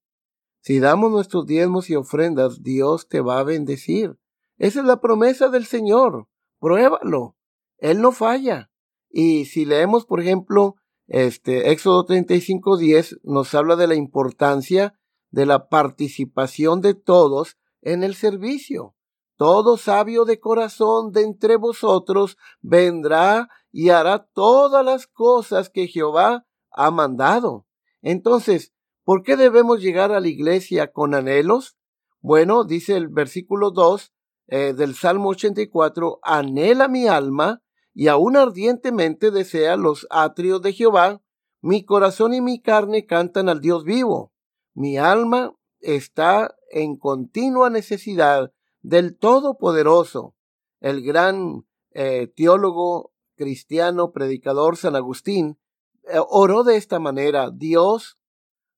Si 0.62 0.78
damos 0.80 1.10
nuestros 1.10 1.48
diezmos 1.48 1.90
y 1.90 1.96
ofrendas, 1.96 2.62
Dios 2.62 3.08
te 3.08 3.20
va 3.20 3.40
a 3.40 3.44
bendecir. 3.44 4.20
Esa 4.60 4.82
es 4.82 4.86
la 4.86 5.02
promesa 5.02 5.50
del 5.50 5.66
Señor. 5.66 6.28
Pruébalo. 6.60 7.36
Él 7.80 8.00
no 8.00 8.12
falla. 8.12 8.70
Y 9.10 9.46
si 9.46 9.66
leemos, 9.66 10.06
por 10.06 10.22
ejemplo, 10.22 10.76
este 11.08 11.72
Éxodo 11.72 12.06
35:10 12.06 13.20
nos 13.24 13.54
habla 13.56 13.76
de 13.76 13.88
la 13.88 13.96
importancia 13.96 15.00
de 15.32 15.46
la 15.46 15.70
participación 15.70 16.82
de 16.82 16.94
todos 16.94 17.58
en 17.82 18.04
el 18.04 18.16
servicio. 18.16 18.96
Todo 19.38 19.78
sabio 19.78 20.26
de 20.26 20.40
corazón 20.40 21.12
de 21.12 21.22
entre 21.22 21.58
vosotros 21.58 22.38
vendrá 22.62 23.50
y 23.72 23.90
hará 23.90 24.28
todas 24.34 24.84
las 24.84 25.08
cosas 25.08 25.70
que 25.70 25.88
Jehová 25.88 26.46
ha 26.72 26.92
mandado. 26.92 27.68
Entonces, 28.02 28.74
¿por 29.04 29.24
qué 29.24 29.38
debemos 29.38 29.82
llegar 29.82 30.12
a 30.12 30.20
la 30.20 30.28
iglesia 30.28 30.92
con 30.92 31.14
anhelos? 31.14 31.78
Bueno, 32.20 32.64
dice 32.64 32.98
el 32.98 33.10
versículo 33.10 33.72
2 33.72 34.12
eh, 34.48 34.74
del 34.74 34.96
Salmo 34.96 35.30
84, 35.30 36.20
anhela 36.24 36.88
mi 36.88 37.08
alma 37.08 37.62
y 38.00 38.10
aún 38.10 38.38
ardientemente 38.38 39.32
desea 39.32 39.75
los 39.75 40.06
atrios 40.12 40.62
de 40.62 40.72
Jehová, 40.72 41.24
mi 41.62 41.84
corazón 41.84 42.36
y 42.36 42.42
mi 42.42 42.62
carne 42.62 43.08
cantan 43.08 43.50
al 43.50 43.60
Dios 43.60 43.86
vivo. 43.86 44.32
Mi 44.75 45.00
alma 45.00 45.56
está 45.80 46.56
en 46.70 46.98
continua 46.98 47.72
necesidad 47.72 48.54
del 48.84 49.18
Todopoderoso. 49.18 50.36
El 50.80 51.01
gran 51.01 51.66
eh, 51.89 52.32
teólogo 52.36 53.13
cristiano, 53.36 54.12
predicador 54.12 54.77
San 54.77 54.96
Agustín, 54.96 55.58
eh, 56.04 56.20
oró 56.30 56.63
de 56.63 56.77
esta 56.77 57.00
manera, 57.00 57.50
Dios, 57.50 58.20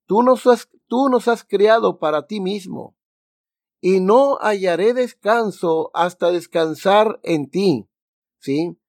tú 0.05 0.23
nos, 0.23 0.47
has, 0.47 0.69
tú 0.88 1.09
nos 1.09 1.27
has 1.27 1.43
creado 1.43 1.99
para 1.99 2.25
ti 2.25 2.39
mismo, 2.39 2.95
y 3.81 3.99
no 3.99 4.38
hallaré 4.39 4.93
descanso 4.93 5.91
hasta 5.93 6.31
descansar 6.31 7.19
en 7.23 7.49
ti. 7.49 7.89
¿Sí? 8.38 8.79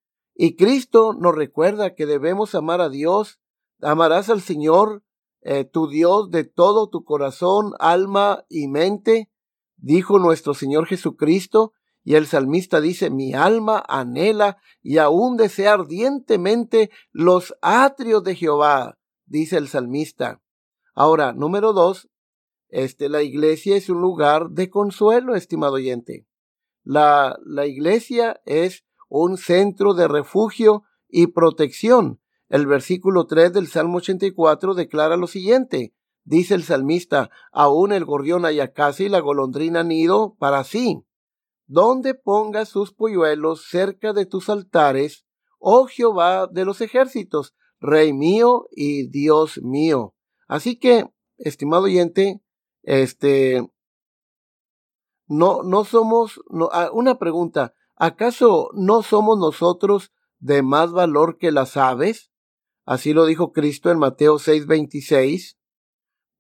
Y 0.43 0.57
Cristo 0.57 1.13
nos 1.13 1.35
recuerda 1.35 1.95
que 1.95 2.07
debemos 2.07 2.55
amar 2.55 2.81
a 2.81 2.89
Dios, 2.89 3.39
amarás 3.83 4.31
al 4.31 4.41
Señor, 4.41 5.05
eh, 5.43 5.67
tu 5.67 5.87
Dios, 5.87 6.31
de 6.31 6.45
todo 6.45 6.89
tu 6.89 7.05
corazón, 7.05 7.75
alma 7.79 8.47
y 8.49 8.67
mente, 8.67 9.31
dijo 9.77 10.19
nuestro 10.19 10.55
Señor 10.55 10.87
Jesucristo, 10.87 11.75
y 12.05 12.15
el 12.15 12.27
salmista 12.27 12.81
dice, 12.81 13.11
mi 13.11 13.35
alma 13.35 13.85
anhela 13.87 14.57
y 14.81 14.97
aún 14.97 15.37
desea 15.37 15.75
ardientemente 15.75 16.91
los 17.13 17.55
atrios 17.61 18.25
de 18.25 18.35
Jehová, 18.35 18.99
dice 19.27 19.59
el 19.59 19.69
salmista. 19.69 20.41
Ahora, 20.95 21.35
número 21.35 21.75
dos, 21.75 22.09
este, 22.71 23.11
la 23.11 23.23
iglesia 23.23 23.77
es 23.77 23.91
un 23.91 24.01
lugar 24.01 24.49
de 24.49 24.71
consuelo, 24.71 25.35
estimado 25.35 25.75
oyente. 25.75 26.27
La, 26.83 27.39
la 27.45 27.67
iglesia 27.67 28.41
es 28.47 28.87
un 29.11 29.37
centro 29.37 29.93
de 29.93 30.09
refugio 30.09 30.85
y 31.09 31.27
protección. 31.27 32.21
El 32.49 32.67
versículo 32.67 33.27
3 33.27 33.53
del 33.53 33.67
Salmo 33.67 33.99
84 33.99 34.75
declara 34.75 35.19
lo 35.19 35.27
siguiente. 35.27 35.95
Dice 36.25 36.55
el 36.55 36.63
salmista, 36.63 37.31
aún 37.53 37.93
el 37.93 38.05
gorrión 38.05 38.45
haya 38.45 38.73
casa 38.73 39.03
y 39.03 39.09
la 39.09 39.21
golondrina 39.21 39.83
nido 39.83 40.37
para 40.39 40.65
sí. 40.65 41.05
Donde 41.67 42.15
pongas 42.15 42.69
sus 42.69 42.93
polluelos 42.93 43.67
cerca 43.69 44.13
de 44.13 44.27
tus 44.27 44.49
altares, 44.49 45.27
oh 45.59 45.87
Jehová 45.87 46.47
de 46.47 46.65
los 46.65 46.81
ejércitos, 46.81 47.55
Rey 47.81 48.13
mío 48.13 48.69
y 48.71 49.09
Dios 49.09 49.61
mío. 49.63 50.15
Así 50.47 50.77
que, 50.77 51.07
estimado 51.39 51.85
oyente, 51.85 52.43
este, 52.83 53.69
no, 55.27 55.63
no 55.63 55.85
somos, 55.85 56.41
no, 56.51 56.69
ah, 56.73 56.91
una 56.93 57.19
pregunta, 57.19 57.75
¿acaso 58.01 58.71
no 58.75 59.03
somos 59.03 59.39
nosotros 59.39 60.11
de 60.41 60.63
más 60.63 60.91
valor 60.91 61.39
que 61.39 61.53
las 61.53 61.77
aves? 61.77 62.33
Así 62.85 63.13
lo 63.13 63.27
dijo 63.27 63.53
Cristo 63.53 63.91
en 63.91 63.99
Mateo 63.99 64.39
6:26. 64.39 65.57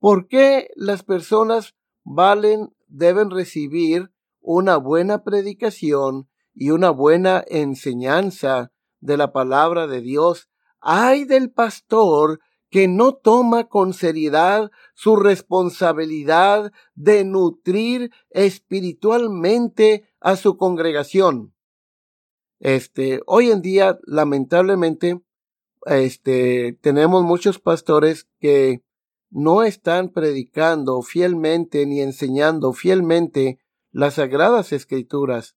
¿Por 0.00 0.26
qué 0.26 0.70
las 0.74 1.04
personas 1.04 1.76
valen, 2.02 2.74
deben 2.88 3.30
recibir 3.30 4.10
una 4.40 4.78
buena 4.78 5.22
predicación 5.22 6.28
y 6.54 6.70
una 6.70 6.90
buena 6.90 7.44
enseñanza 7.46 8.72
de 9.00 9.18
la 9.18 9.32
palabra 9.32 9.86
de 9.86 10.00
Dios? 10.00 10.48
Ay 10.80 11.24
del 11.24 11.52
pastor 11.52 12.40
que 12.70 12.88
no 12.88 13.14
toma 13.14 13.68
con 13.68 13.92
seriedad 13.92 14.70
su 14.94 15.16
responsabilidad 15.16 16.72
de 16.94 17.24
nutrir 17.24 18.12
espiritualmente 18.30 20.09
a 20.20 20.36
su 20.36 20.56
congregación. 20.56 21.54
Este, 22.60 23.22
hoy 23.26 23.50
en 23.50 23.62
día, 23.62 23.98
lamentablemente, 24.04 25.20
este, 25.86 26.78
tenemos 26.82 27.24
muchos 27.24 27.58
pastores 27.58 28.28
que 28.38 28.84
no 29.30 29.62
están 29.62 30.10
predicando 30.10 31.00
fielmente 31.02 31.86
ni 31.86 32.00
enseñando 32.02 32.72
fielmente 32.72 33.58
las 33.90 34.14
sagradas 34.14 34.72
escrituras. 34.72 35.56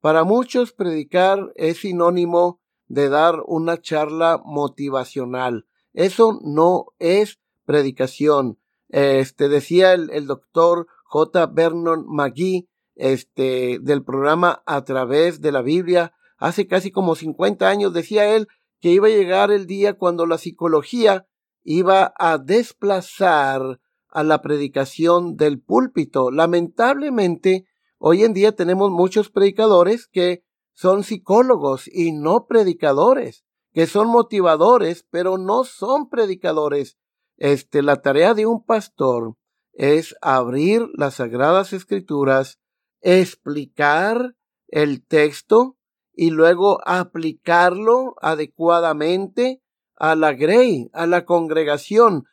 Para 0.00 0.24
muchos 0.24 0.72
predicar 0.72 1.52
es 1.56 1.80
sinónimo 1.80 2.60
de 2.86 3.10
dar 3.10 3.42
una 3.46 3.80
charla 3.80 4.40
motivacional. 4.44 5.66
Eso 5.92 6.40
no 6.42 6.86
es 6.98 7.38
predicación. 7.66 8.58
Este 8.88 9.48
decía 9.48 9.92
el, 9.92 10.10
el 10.10 10.26
doctor 10.26 10.86
J. 11.04 11.46
Vernon 11.46 12.06
McGee, 12.08 12.69
este, 13.00 13.78
del 13.80 14.04
programa 14.04 14.62
A 14.66 14.84
través 14.84 15.40
de 15.40 15.52
la 15.52 15.62
Biblia, 15.62 16.12
hace 16.36 16.66
casi 16.66 16.90
como 16.90 17.14
50 17.14 17.68
años, 17.68 17.92
decía 17.92 18.34
él 18.36 18.46
que 18.80 18.90
iba 18.90 19.08
a 19.08 19.10
llegar 19.10 19.50
el 19.50 19.66
día 19.66 19.94
cuando 19.94 20.26
la 20.26 20.38
psicología 20.38 21.26
iba 21.62 22.12
a 22.18 22.38
desplazar 22.38 23.80
a 24.08 24.22
la 24.22 24.42
predicación 24.42 25.36
del 25.36 25.60
púlpito. 25.60 26.30
Lamentablemente, 26.30 27.66
hoy 27.98 28.24
en 28.24 28.32
día 28.32 28.52
tenemos 28.52 28.90
muchos 28.90 29.30
predicadores 29.30 30.06
que 30.06 30.44
son 30.72 31.04
psicólogos 31.04 31.88
y 31.88 32.12
no 32.12 32.46
predicadores 32.46 33.44
que 33.72 33.86
son 33.86 34.08
motivadores, 34.08 35.06
pero 35.10 35.38
no 35.38 35.64
son 35.64 36.08
predicadores. 36.08 36.98
Este, 37.36 37.82
la 37.82 38.02
tarea 38.02 38.34
de 38.34 38.46
un 38.46 38.64
pastor 38.64 39.36
es 39.72 40.16
abrir 40.20 40.88
las 40.94 41.14
sagradas 41.14 41.72
escrituras, 41.72 42.58
explicar 43.00 44.34
el 44.68 45.04
texto 45.04 45.76
y 46.12 46.30
luego 46.30 46.80
aplicarlo 46.86 48.14
adecuadamente 48.20 49.62
a 49.96 50.14
la 50.14 50.32
grey, 50.32 50.90
a 50.92 51.06
la 51.06 51.24
congregación, 51.24 52.24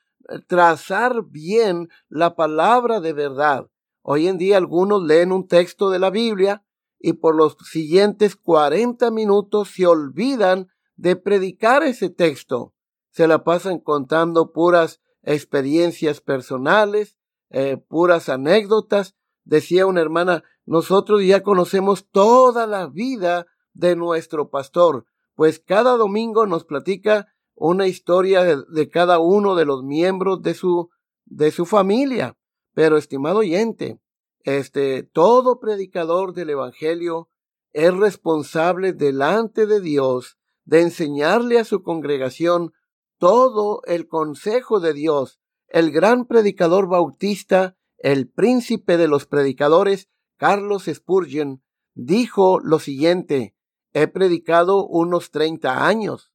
trazar 0.48 1.24
bien 1.26 1.90
la 2.10 2.36
palabra 2.36 3.00
de 3.00 3.14
verdad. 3.14 3.68
Hoy 4.02 4.28
en 4.28 4.38
día 4.38 4.58
algunos 4.58 5.04
leen 5.04 5.32
un 5.32 5.48
texto 5.48 5.90
de 5.90 6.00
la 6.00 6.10
Biblia 6.10 6.64
y 7.00 7.14
por 7.14 7.36
los 7.36 7.58
siguientes 7.70 8.36
40 8.36 9.12
minutos 9.12 9.70
se 9.74 9.86
olvidan 9.86 10.70
de 10.96 11.16
predicar 11.16 11.84
ese 11.84 12.10
texto. 12.10 12.74
Se 13.12 13.28
la 13.28 13.44
pasan 13.44 13.80
contando 13.80 14.52
puras 14.52 15.02
experiencias 15.24 16.22
personales, 16.22 17.18
eh, 17.50 17.78
puras 17.78 18.30
anécdotas. 18.30 19.16
Decía 19.48 19.86
una 19.86 20.02
hermana, 20.02 20.44
nosotros 20.66 21.24
ya 21.24 21.42
conocemos 21.42 22.10
toda 22.10 22.68
la 22.68 22.88
vida 22.88 23.48
de 23.72 23.96
nuestro 23.96 24.50
pastor, 24.50 25.06
pues 25.36 25.60
cada 25.60 25.96
domingo 25.96 26.46
nos 26.46 26.66
platica 26.66 27.34
una 27.56 27.88
historia 27.88 28.44
de, 28.44 28.90
cada 28.90 29.20
uno 29.20 29.56
de 29.56 29.64
los 29.64 29.84
miembros 29.84 30.42
de 30.42 30.54
su, 30.54 30.90
de 31.24 31.52
su 31.52 31.66
familia. 31.66 32.38
Pero, 32.74 32.98
estimado 32.98 33.40
oyente, 33.40 34.02
este, 34.44 35.04
todo 35.04 35.62
predicador 35.62 36.34
del 36.34 36.50
Evangelio 36.50 37.30
es 37.72 37.96
responsable 37.96 38.92
delante 38.92 39.66
de 39.66 39.80
Dios 39.80 40.38
de 40.66 40.82
enseñarle 40.82 41.58
a 41.58 41.64
su 41.64 41.84
congregación 41.84 42.74
todo 43.18 43.82
el 43.86 44.10
consejo 44.10 44.82
de 44.82 44.94
Dios. 44.94 45.40
El 45.70 45.92
gran 45.92 46.26
predicador 46.26 46.90
bautista, 46.90 47.77
el 47.98 48.30
príncipe 48.30 48.98
de 48.98 49.08
los 49.08 49.26
predicadores, 49.26 50.10
Carlos 50.38 50.86
Spurgeon, 50.92 51.64
dijo 51.96 52.60
lo 52.60 52.80
siguiente, 52.80 53.56
he 53.94 54.08
predicado 54.08 54.86
unos 54.86 55.32
treinta 55.32 55.88
años 55.88 56.32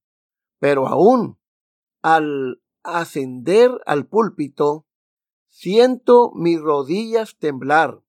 pero 0.63 0.87
aún 0.87 1.41
al 2.03 2.63
ascender 2.85 3.73
al 3.85 4.07
púlpito, 4.07 4.87
siento 5.49 6.31
mis 6.37 6.61
rodillas 6.61 7.37
temblar. 7.37 8.01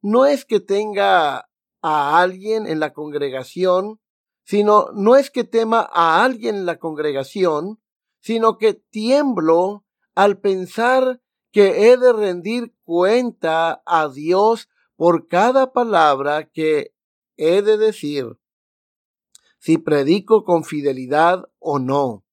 No 0.00 0.24
es 0.24 0.44
que 0.44 0.60
tenga 0.60 1.50
a 1.82 2.20
alguien 2.20 2.68
en 2.68 2.78
la 2.78 2.92
congregación, 2.92 3.98
sino 4.44 4.92
no 4.94 5.16
es 5.16 5.32
que 5.32 5.42
tema 5.42 5.90
a 5.92 6.22
alguien 6.22 6.54
en 6.54 6.66
la 6.66 6.78
congregación, 6.78 7.80
sino 8.20 8.58
que 8.58 8.74
tiemblo 8.74 9.84
al 10.14 10.38
pensar 10.38 11.20
que 11.50 11.90
he 11.90 11.96
de 11.96 12.12
rendir 12.12 12.74
cuenta 12.84 13.82
a 13.86 14.08
Dios 14.08 14.68
por 14.96 15.28
cada 15.28 15.72
palabra 15.72 16.48
que 16.48 16.94
he 17.36 17.62
de 17.62 17.78
decir 17.78 18.38
si 19.58 19.78
predico 19.78 20.44
con 20.44 20.64
fidelidad 20.64 21.44
o 21.58 21.78
no. 21.78 22.24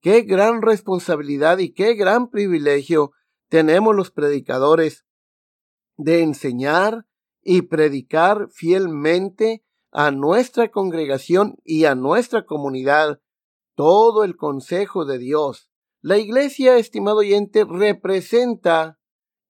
Qué 0.00 0.22
gran 0.22 0.62
responsabilidad 0.62 1.58
y 1.58 1.72
qué 1.72 1.94
gran 1.94 2.30
privilegio 2.30 3.12
tenemos 3.48 3.94
los 3.94 4.10
predicadores 4.10 5.06
de 5.96 6.22
enseñar 6.22 7.06
y 7.42 7.62
predicar 7.62 8.48
fielmente 8.50 9.64
a 9.90 10.10
nuestra 10.10 10.70
congregación 10.70 11.56
y 11.64 11.84
a 11.86 11.94
nuestra 11.94 12.44
comunidad 12.44 13.20
todo 13.74 14.24
el 14.24 14.36
consejo 14.36 15.04
de 15.04 15.18
Dios. 15.18 15.65
La 16.06 16.18
iglesia, 16.18 16.76
estimado 16.76 17.16
oyente, 17.16 17.64
representa 17.68 18.96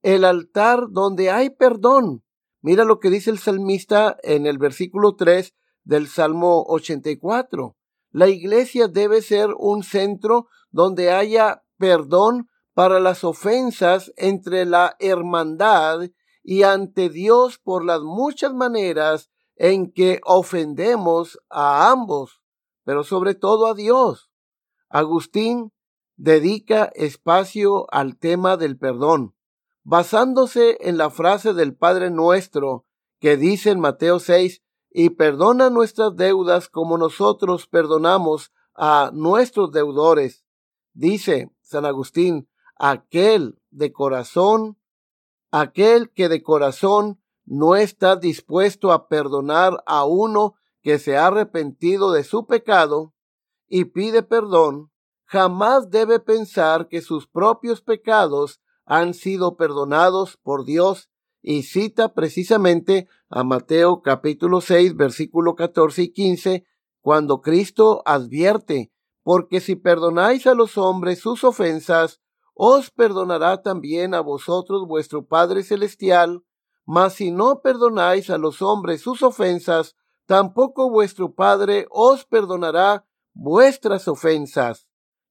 el 0.00 0.24
altar 0.24 0.86
donde 0.88 1.30
hay 1.30 1.50
perdón. 1.50 2.24
Mira 2.62 2.84
lo 2.86 2.98
que 2.98 3.10
dice 3.10 3.28
el 3.28 3.38
salmista 3.38 4.16
en 4.22 4.46
el 4.46 4.56
versículo 4.56 5.16
3 5.16 5.54
del 5.84 6.08
Salmo 6.08 6.64
84. 6.66 7.76
La 8.10 8.28
iglesia 8.28 8.88
debe 8.88 9.20
ser 9.20 9.50
un 9.58 9.82
centro 9.82 10.46
donde 10.70 11.10
haya 11.10 11.62
perdón 11.76 12.48
para 12.72 13.00
las 13.00 13.22
ofensas 13.22 14.10
entre 14.16 14.64
la 14.64 14.96
hermandad 14.98 16.08
y 16.42 16.62
ante 16.62 17.10
Dios 17.10 17.58
por 17.58 17.84
las 17.84 18.00
muchas 18.00 18.54
maneras 18.54 19.28
en 19.56 19.92
que 19.92 20.22
ofendemos 20.24 21.38
a 21.50 21.90
ambos, 21.90 22.40
pero 22.82 23.04
sobre 23.04 23.34
todo 23.34 23.66
a 23.66 23.74
Dios. 23.74 24.30
Agustín 24.88 25.70
dedica 26.16 26.90
espacio 26.94 27.86
al 27.92 28.16
tema 28.16 28.56
del 28.56 28.78
perdón, 28.78 29.34
basándose 29.84 30.78
en 30.80 30.98
la 30.98 31.10
frase 31.10 31.52
del 31.54 31.74
Padre 31.74 32.10
Nuestro 32.10 32.86
que 33.20 33.36
dice 33.36 33.70
en 33.70 33.80
Mateo 33.80 34.18
6, 34.18 34.62
y 34.90 35.10
perdona 35.10 35.68
nuestras 35.68 36.16
deudas 36.16 36.68
como 36.68 36.96
nosotros 36.96 37.66
perdonamos 37.66 38.52
a 38.74 39.10
nuestros 39.12 39.70
deudores. 39.72 40.44
Dice 40.94 41.50
San 41.60 41.84
Agustín, 41.84 42.48
aquel 42.76 43.60
de 43.70 43.92
corazón, 43.92 44.78
aquel 45.50 46.10
que 46.12 46.28
de 46.28 46.42
corazón 46.42 47.20
no 47.44 47.76
está 47.76 48.16
dispuesto 48.16 48.90
a 48.90 49.08
perdonar 49.08 49.82
a 49.86 50.04
uno 50.04 50.54
que 50.82 50.98
se 50.98 51.16
ha 51.16 51.26
arrepentido 51.26 52.12
de 52.12 52.24
su 52.24 52.46
pecado 52.46 53.12
y 53.68 53.86
pide 53.86 54.22
perdón, 54.22 54.90
jamás 55.26 55.90
debe 55.90 56.20
pensar 56.20 56.88
que 56.88 57.02
sus 57.02 57.26
propios 57.26 57.80
pecados 57.82 58.60
han 58.84 59.14
sido 59.14 59.56
perdonados 59.56 60.36
por 60.36 60.64
Dios 60.64 61.10
y 61.42 61.64
cita 61.64 62.14
precisamente 62.14 63.08
a 63.28 63.44
Mateo 63.44 64.02
capítulo 64.02 64.60
6 64.60 64.96
versículo 64.96 65.56
14 65.56 66.02
y 66.02 66.12
15 66.12 66.64
cuando 67.00 67.40
Cristo 67.40 68.02
advierte, 68.04 68.92
porque 69.22 69.60
si 69.60 69.76
perdonáis 69.76 70.46
a 70.46 70.54
los 70.54 70.76
hombres 70.76 71.20
sus 71.20 71.44
ofensas, 71.44 72.20
os 72.52 72.90
perdonará 72.90 73.62
también 73.62 74.14
a 74.14 74.20
vosotros 74.20 74.88
vuestro 74.88 75.26
Padre 75.26 75.62
Celestial, 75.62 76.42
mas 76.84 77.14
si 77.14 77.30
no 77.30 77.60
perdonáis 77.60 78.30
a 78.30 78.38
los 78.38 78.62
hombres 78.62 79.02
sus 79.02 79.22
ofensas, 79.22 79.94
tampoco 80.26 80.90
vuestro 80.90 81.34
Padre 81.34 81.86
os 81.90 82.24
perdonará 82.24 83.06
vuestras 83.34 84.08
ofensas. 84.08 84.88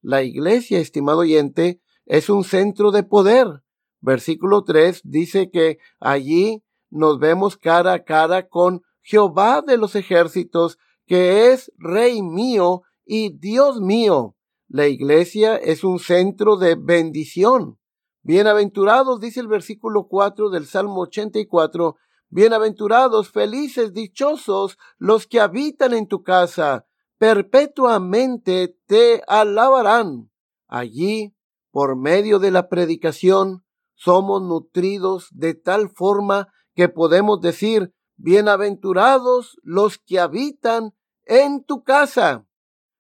La 0.07 0.21
iglesia, 0.21 0.77
estimado 0.77 1.19
oyente, 1.19 1.81
es 2.05 2.29
un 2.29 2.43
centro 2.43 2.91
de 2.91 3.01
poder, 3.01 3.63
Versículo 4.05 4.63
3 4.63 5.01
dice 5.03 5.49
que 5.49 5.79
allí 5.99 6.63
nos 6.91 7.17
vemos 7.17 7.57
cara 7.57 7.93
a 7.93 8.03
cara 8.03 8.47
con 8.47 8.83
Jehová 9.01 9.63
de 9.65 9.77
los 9.77 9.95
ejércitos, 9.95 10.77
que 11.07 11.51
es 11.51 11.71
Rey 11.79 12.21
mío 12.21 12.83
y 13.03 13.35
Dios 13.35 13.81
mío. 13.81 14.35
La 14.67 14.85
iglesia 14.87 15.55
es 15.55 15.83
un 15.83 15.97
centro 15.97 16.57
de 16.57 16.75
bendición. 16.79 17.79
Bienaventurados, 18.21 19.19
dice 19.19 19.39
el 19.39 19.47
versículo 19.47 20.07
4 20.07 20.51
del 20.51 20.67
Salmo 20.67 21.01
84, 21.01 21.95
bienaventurados, 22.29 23.31
felices, 23.31 23.91
dichosos 23.91 24.77
los 24.99 25.25
que 25.25 25.39
habitan 25.39 25.95
en 25.95 26.07
tu 26.07 26.21
casa, 26.21 26.84
perpetuamente 27.17 28.77
te 28.85 29.21
alabarán. 29.27 30.31
Allí, 30.67 31.35
por 31.71 31.95
medio 31.95 32.39
de 32.39 32.51
la 32.51 32.69
predicación, 32.69 33.65
somos 33.95 34.41
nutridos 34.41 35.27
de 35.31 35.53
tal 35.53 35.89
forma 35.89 36.49
que 36.73 36.89
podemos 36.89 37.41
decir, 37.41 37.93
bienaventurados 38.17 39.57
los 39.63 39.97
que 39.97 40.19
habitan 40.19 40.93
en 41.23 41.63
tu 41.63 41.83
casa. 41.83 42.45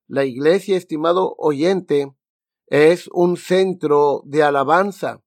La 0.07 0.23
iglesia, 0.23 0.77
estimado 0.77 1.35
oyente, 1.37 2.15
es 2.67 3.09
un 3.11 3.37
centro 3.37 4.21
de 4.25 4.43
alabanza. 4.43 5.21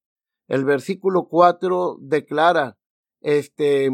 El 0.46 0.64
versículo 0.64 1.28
4 1.28 1.98
declara, 2.00 2.78
este, 3.20 3.90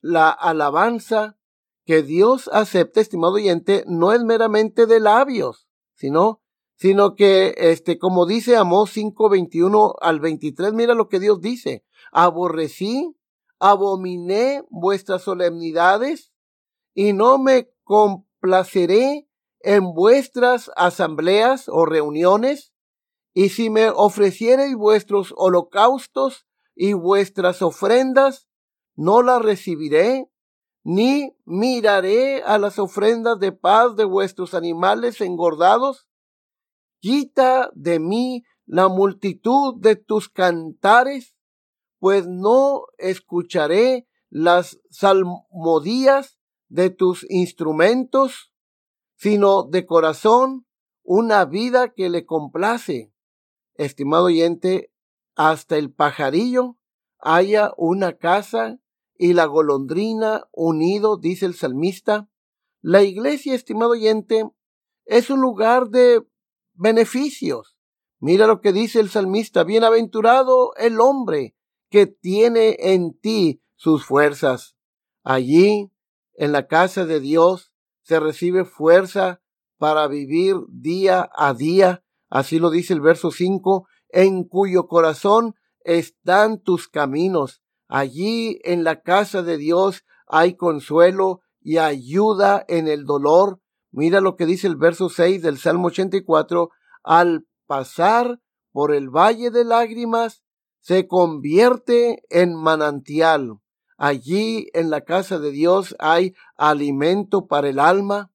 la 0.00 0.30
alabanza 0.30 1.37
que 1.88 2.02
Dios 2.02 2.50
acepta, 2.52 3.00
estimado 3.00 3.36
oyente, 3.36 3.82
no 3.86 4.12
es 4.12 4.22
meramente 4.22 4.84
de 4.84 5.00
labios, 5.00 5.70
sino 5.94 6.42
sino 6.76 7.14
que, 7.14 7.54
este, 7.56 7.98
como 7.98 8.26
dice 8.26 8.58
Amós 8.58 8.90
5, 8.90 9.30
21 9.30 9.94
al 9.98 10.20
23, 10.20 10.74
mira 10.74 10.94
lo 10.94 11.08
que 11.08 11.18
Dios 11.18 11.40
dice. 11.40 11.86
Aborrecí, 12.12 13.16
abominé 13.58 14.64
vuestras 14.68 15.22
solemnidades 15.22 16.30
y 16.92 17.14
no 17.14 17.38
me 17.38 17.70
complaceré 17.84 19.26
en 19.60 19.94
vuestras 19.94 20.70
asambleas 20.76 21.70
o 21.70 21.86
reuniones. 21.86 22.74
Y 23.32 23.48
si 23.48 23.70
me 23.70 23.88
ofreciereis 23.88 24.76
vuestros 24.76 25.32
holocaustos 25.38 26.46
y 26.76 26.92
vuestras 26.92 27.62
ofrendas, 27.62 28.46
no 28.94 29.22
las 29.22 29.40
recibiré, 29.40 30.28
ni 30.90 31.36
miraré 31.44 32.42
a 32.42 32.56
las 32.56 32.78
ofrendas 32.78 33.38
de 33.38 33.52
paz 33.52 33.94
de 33.94 34.04
vuestros 34.04 34.54
animales 34.54 35.20
engordados 35.20 36.06
Quita 37.00 37.70
de 37.74 38.00
mí 38.00 38.42
la 38.64 38.88
multitud 38.88 39.74
de 39.76 39.96
tus 39.96 40.30
cantares, 40.30 41.36
pues 41.98 42.26
no 42.26 42.86
escucharé 42.96 44.08
las 44.30 44.80
salmodías 44.88 46.38
de 46.68 46.88
tus 46.88 47.26
instrumentos, 47.28 48.50
sino 49.16 49.64
de 49.64 49.84
corazón 49.84 50.66
una 51.02 51.44
vida 51.44 51.92
que 51.92 52.08
le 52.08 52.24
complace. 52.24 53.12
Estimado 53.74 54.24
oyente, 54.24 54.90
hasta 55.36 55.76
el 55.76 55.92
pajarillo 55.92 56.78
haya 57.18 57.74
una 57.76 58.16
casa 58.16 58.80
y 59.18 59.34
la 59.34 59.46
golondrina 59.46 60.48
unido, 60.52 61.18
dice 61.18 61.44
el 61.44 61.54
salmista. 61.54 62.30
La 62.80 63.02
iglesia, 63.02 63.54
estimado 63.54 63.90
oyente, 63.90 64.48
es 65.04 65.28
un 65.28 65.40
lugar 65.40 65.88
de 65.88 66.24
beneficios. 66.74 67.76
Mira 68.20 68.46
lo 68.46 68.60
que 68.60 68.72
dice 68.72 69.00
el 69.00 69.10
salmista, 69.10 69.64
bienaventurado 69.64 70.72
el 70.76 71.00
hombre 71.00 71.56
que 71.90 72.06
tiene 72.06 72.76
en 72.78 73.18
ti 73.18 73.60
sus 73.74 74.04
fuerzas. 74.04 74.76
Allí, 75.24 75.90
en 76.34 76.52
la 76.52 76.68
casa 76.68 77.04
de 77.04 77.20
Dios, 77.20 77.72
se 78.02 78.20
recibe 78.20 78.64
fuerza 78.64 79.42
para 79.78 80.06
vivir 80.06 80.56
día 80.68 81.28
a 81.34 81.54
día. 81.54 82.04
Así 82.30 82.58
lo 82.58 82.70
dice 82.70 82.94
el 82.94 83.00
verso 83.00 83.30
5, 83.30 83.86
en 84.10 84.44
cuyo 84.44 84.86
corazón 84.86 85.54
están 85.80 86.60
tus 86.60 86.88
caminos. 86.88 87.62
Allí 87.88 88.60
en 88.64 88.84
la 88.84 89.00
casa 89.00 89.42
de 89.42 89.56
Dios 89.56 90.04
hay 90.26 90.54
consuelo 90.54 91.40
y 91.60 91.78
ayuda 91.78 92.64
en 92.68 92.86
el 92.86 93.06
dolor. 93.06 93.60
Mira 93.90 94.20
lo 94.20 94.36
que 94.36 94.46
dice 94.46 94.66
el 94.66 94.76
verso 94.76 95.08
6 95.08 95.42
del 95.42 95.58
Salmo 95.58 95.88
84. 95.88 96.70
Al 97.02 97.46
pasar 97.66 98.40
por 98.72 98.94
el 98.94 99.08
valle 99.08 99.50
de 99.50 99.64
lágrimas, 99.64 100.42
se 100.80 101.08
convierte 101.08 102.22
en 102.28 102.54
manantial. 102.54 103.58
Allí 103.96 104.68
en 104.74 104.90
la 104.90 105.00
casa 105.00 105.38
de 105.38 105.50
Dios 105.50 105.96
hay 105.98 106.34
alimento 106.56 107.46
para 107.46 107.68
el 107.68 107.80
alma. 107.80 108.30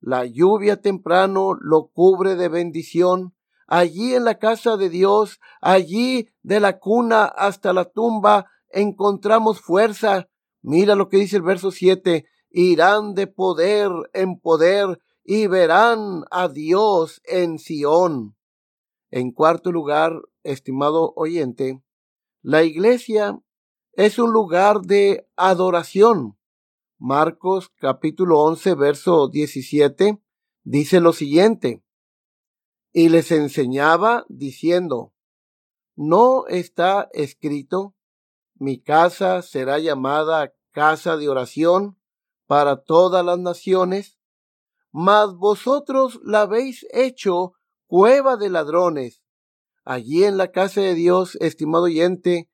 La 0.00 0.24
lluvia 0.24 0.80
temprano 0.80 1.54
lo 1.54 1.88
cubre 1.88 2.36
de 2.36 2.48
bendición. 2.48 3.34
Allí 3.66 4.14
en 4.14 4.24
la 4.24 4.38
casa 4.38 4.76
de 4.76 4.88
Dios, 4.88 5.40
allí 5.60 6.28
de 6.42 6.60
la 6.60 6.78
cuna 6.78 7.24
hasta 7.24 7.72
la 7.72 7.84
tumba, 7.84 8.50
encontramos 8.72 9.60
fuerza. 9.60 10.28
Mira 10.60 10.94
lo 10.94 11.08
que 11.08 11.18
dice 11.18 11.36
el 11.36 11.42
verso 11.42 11.70
7. 11.70 12.26
Irán 12.50 13.14
de 13.14 13.26
poder 13.26 13.90
en 14.12 14.38
poder 14.38 14.98
y 15.24 15.46
verán 15.46 16.24
a 16.30 16.48
Dios 16.48 17.20
en 17.24 17.58
Sión. 17.58 18.36
En 19.10 19.30
cuarto 19.30 19.72
lugar, 19.72 20.20
estimado 20.42 21.12
oyente, 21.16 21.82
la 22.42 22.64
iglesia 22.64 23.38
es 23.92 24.18
un 24.18 24.32
lugar 24.32 24.80
de 24.80 25.28
adoración. 25.36 26.38
Marcos 26.98 27.70
capítulo 27.76 28.40
11, 28.40 28.74
verso 28.74 29.28
17 29.28 30.20
dice 30.64 31.00
lo 31.00 31.12
siguiente. 31.12 31.82
Y 32.92 33.08
les 33.08 33.30
enseñaba 33.30 34.24
diciendo, 34.28 35.12
¿no 35.94 36.46
está 36.46 37.08
escrito, 37.12 37.94
mi 38.62 38.80
casa 38.80 39.42
será 39.42 39.80
llamada 39.80 40.54
casa 40.70 41.16
de 41.16 41.28
oración 41.28 41.98
para 42.46 42.76
todas 42.76 43.24
las 43.24 43.40
naciones? 43.40 44.20
Mas 44.92 45.34
vosotros 45.34 46.20
la 46.22 46.42
habéis 46.42 46.86
hecho 46.92 47.54
cueva 47.88 48.36
de 48.36 48.50
ladrones. 48.50 49.20
Allí 49.84 50.22
en 50.22 50.36
la 50.36 50.52
casa 50.52 50.80
de 50.80 50.94
Dios, 50.94 51.36
estimado 51.40 51.84
oyente, 51.86 52.48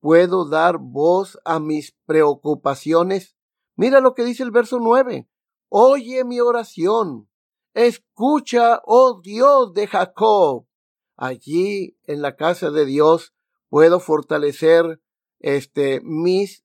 puedo 0.00 0.48
dar 0.48 0.78
voz 0.80 1.38
a 1.44 1.60
mis 1.60 1.94
preocupaciones. 2.06 3.36
Mira 3.76 4.00
lo 4.00 4.14
que 4.14 4.24
dice 4.24 4.42
el 4.42 4.50
verso 4.50 4.80
nueve. 4.80 5.28
Oye 5.68 6.24
mi 6.24 6.40
oración. 6.40 7.30
Escucha, 7.72 8.82
oh 8.84 9.20
Dios 9.22 9.72
de 9.74 9.86
Jacob. 9.86 10.66
Allí 11.16 11.96
en 12.02 12.20
la 12.20 12.34
casa 12.34 12.72
de 12.72 12.84
Dios 12.84 13.32
puedo 13.68 14.00
fortalecer 14.00 15.00
este 15.42 16.00
mis 16.02 16.64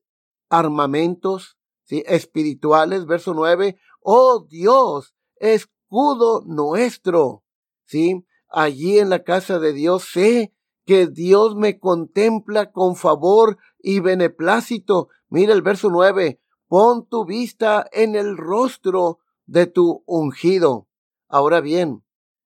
armamentos 0.50 1.58
¿sí? 1.84 2.04
espirituales. 2.08 3.06
Verso 3.06 3.34
nueve. 3.34 3.78
Oh 4.00 4.46
Dios, 4.50 5.14
escudo 5.36 6.44
nuestro. 6.46 7.44
¿sí? 7.86 8.26
Allí 8.50 9.00
en 9.00 9.10
la 9.10 9.24
casa 9.24 9.60
de 9.60 9.74
Dios 9.74 10.08
sé 10.12 10.54
que 10.86 11.08
Dios 11.08 11.56
me 11.56 11.80
contempla 11.80 12.72
con 12.72 12.96
favor 12.96 13.58
y 13.80 14.00
beneplácito. 14.00 15.10
Mira 15.28 15.54
el 15.54 15.62
verso 15.62 15.90
nueve. 15.90 16.40
Pon 16.70 17.08
tu 17.08 17.26
vista 17.26 17.86
en 17.92 18.16
el 18.16 18.38
rostro 18.38 19.20
de 19.46 19.68
tu 19.68 20.04
ungido. 20.06 20.88
Ahora 21.28 21.60
bien, 21.62 22.04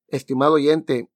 estimado 0.08 0.54
oyente, 0.54 1.12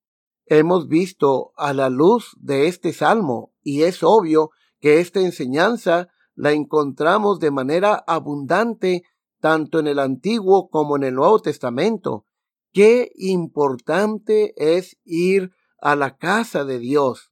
hemos 0.45 0.87
visto 0.87 1.51
a 1.55 1.73
la 1.73 1.89
luz 1.89 2.35
de 2.39 2.67
este 2.67 2.93
salmo 2.93 3.53
y 3.63 3.83
es 3.83 4.03
obvio 4.03 4.51
que 4.85 4.99
esta 4.99 5.19
enseñanza 5.19 6.09
la 6.35 6.51
encontramos 6.51 7.39
de 7.39 7.49
manera 7.49 8.03
abundante 8.05 9.01
tanto 9.41 9.79
en 9.79 9.87
el 9.87 9.97
Antiguo 9.97 10.69
como 10.69 10.95
en 10.95 11.05
el 11.05 11.15
Nuevo 11.15 11.41
Testamento. 11.41 12.27
Qué 12.71 13.11
importante 13.15 14.53
es 14.57 14.99
ir 15.03 15.49
a 15.81 15.95
la 15.95 16.17
casa 16.17 16.65
de 16.65 16.77
Dios. 16.77 17.31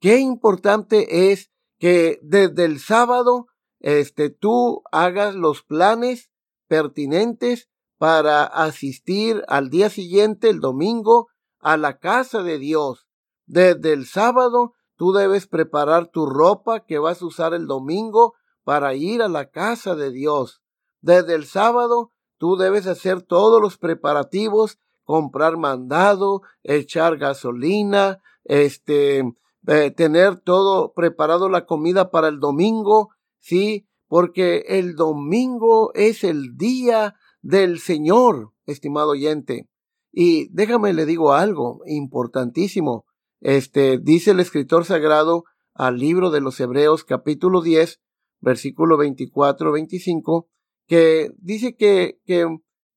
Qué 0.00 0.18
importante 0.18 1.30
es 1.30 1.52
que 1.78 2.18
desde 2.20 2.64
el 2.64 2.80
sábado 2.80 3.46
este 3.78 4.28
tú 4.28 4.82
hagas 4.90 5.36
los 5.36 5.62
planes 5.62 6.32
pertinentes 6.66 7.68
para 7.96 8.42
asistir 8.42 9.44
al 9.46 9.70
día 9.70 9.88
siguiente, 9.88 10.50
el 10.50 10.58
domingo, 10.58 11.28
a 11.60 11.76
la 11.76 11.98
casa 11.98 12.42
de 12.42 12.58
Dios. 12.58 13.06
Desde 13.46 13.92
el 13.92 14.04
sábado 14.04 14.72
tú 14.98 15.12
debes 15.12 15.46
preparar 15.46 16.08
tu 16.08 16.26
ropa 16.26 16.84
que 16.84 16.98
vas 16.98 17.22
a 17.22 17.26
usar 17.26 17.54
el 17.54 17.66
domingo 17.66 18.34
para 18.64 18.92
ir 18.92 19.22
a 19.22 19.28
la 19.28 19.48
casa 19.48 19.96
de 19.96 20.10
Dios. 20.10 20.60
Desde 21.00 21.34
el 21.34 21.46
sábado 21.46 22.12
Tú 22.38 22.56
debes 22.56 22.86
hacer 22.86 23.22
todos 23.22 23.60
los 23.60 23.78
preparativos, 23.78 24.78
comprar 25.02 25.56
mandado, 25.56 26.42
echar 26.62 27.18
gasolina, 27.18 28.20
este, 28.44 29.24
eh, 29.66 29.90
tener 29.90 30.36
todo 30.36 30.92
preparado 30.94 31.48
la 31.48 31.66
comida 31.66 32.10
para 32.10 32.28
el 32.28 32.38
domingo, 32.38 33.10
sí, 33.40 33.88
porque 34.06 34.64
el 34.68 34.94
domingo 34.94 35.92
es 35.94 36.22
el 36.22 36.56
día 36.56 37.16
del 37.42 37.80
Señor, 37.80 38.52
estimado 38.66 39.10
oyente. 39.10 39.68
Y 40.12 40.48
déjame 40.52 40.92
le 40.92 41.06
digo 41.06 41.32
algo 41.32 41.80
importantísimo. 41.86 43.04
Este, 43.40 43.98
dice 43.98 44.32
el 44.32 44.40
escritor 44.40 44.84
sagrado 44.84 45.44
al 45.74 45.98
libro 45.98 46.30
de 46.30 46.40
los 46.40 46.58
Hebreos 46.58 47.04
capítulo 47.04 47.62
10, 47.62 48.00
versículo 48.40 48.96
24, 48.96 49.72
25, 49.72 50.48
que 50.86 51.30
dice 51.38 51.76
que, 51.76 52.20
que, 52.24 52.46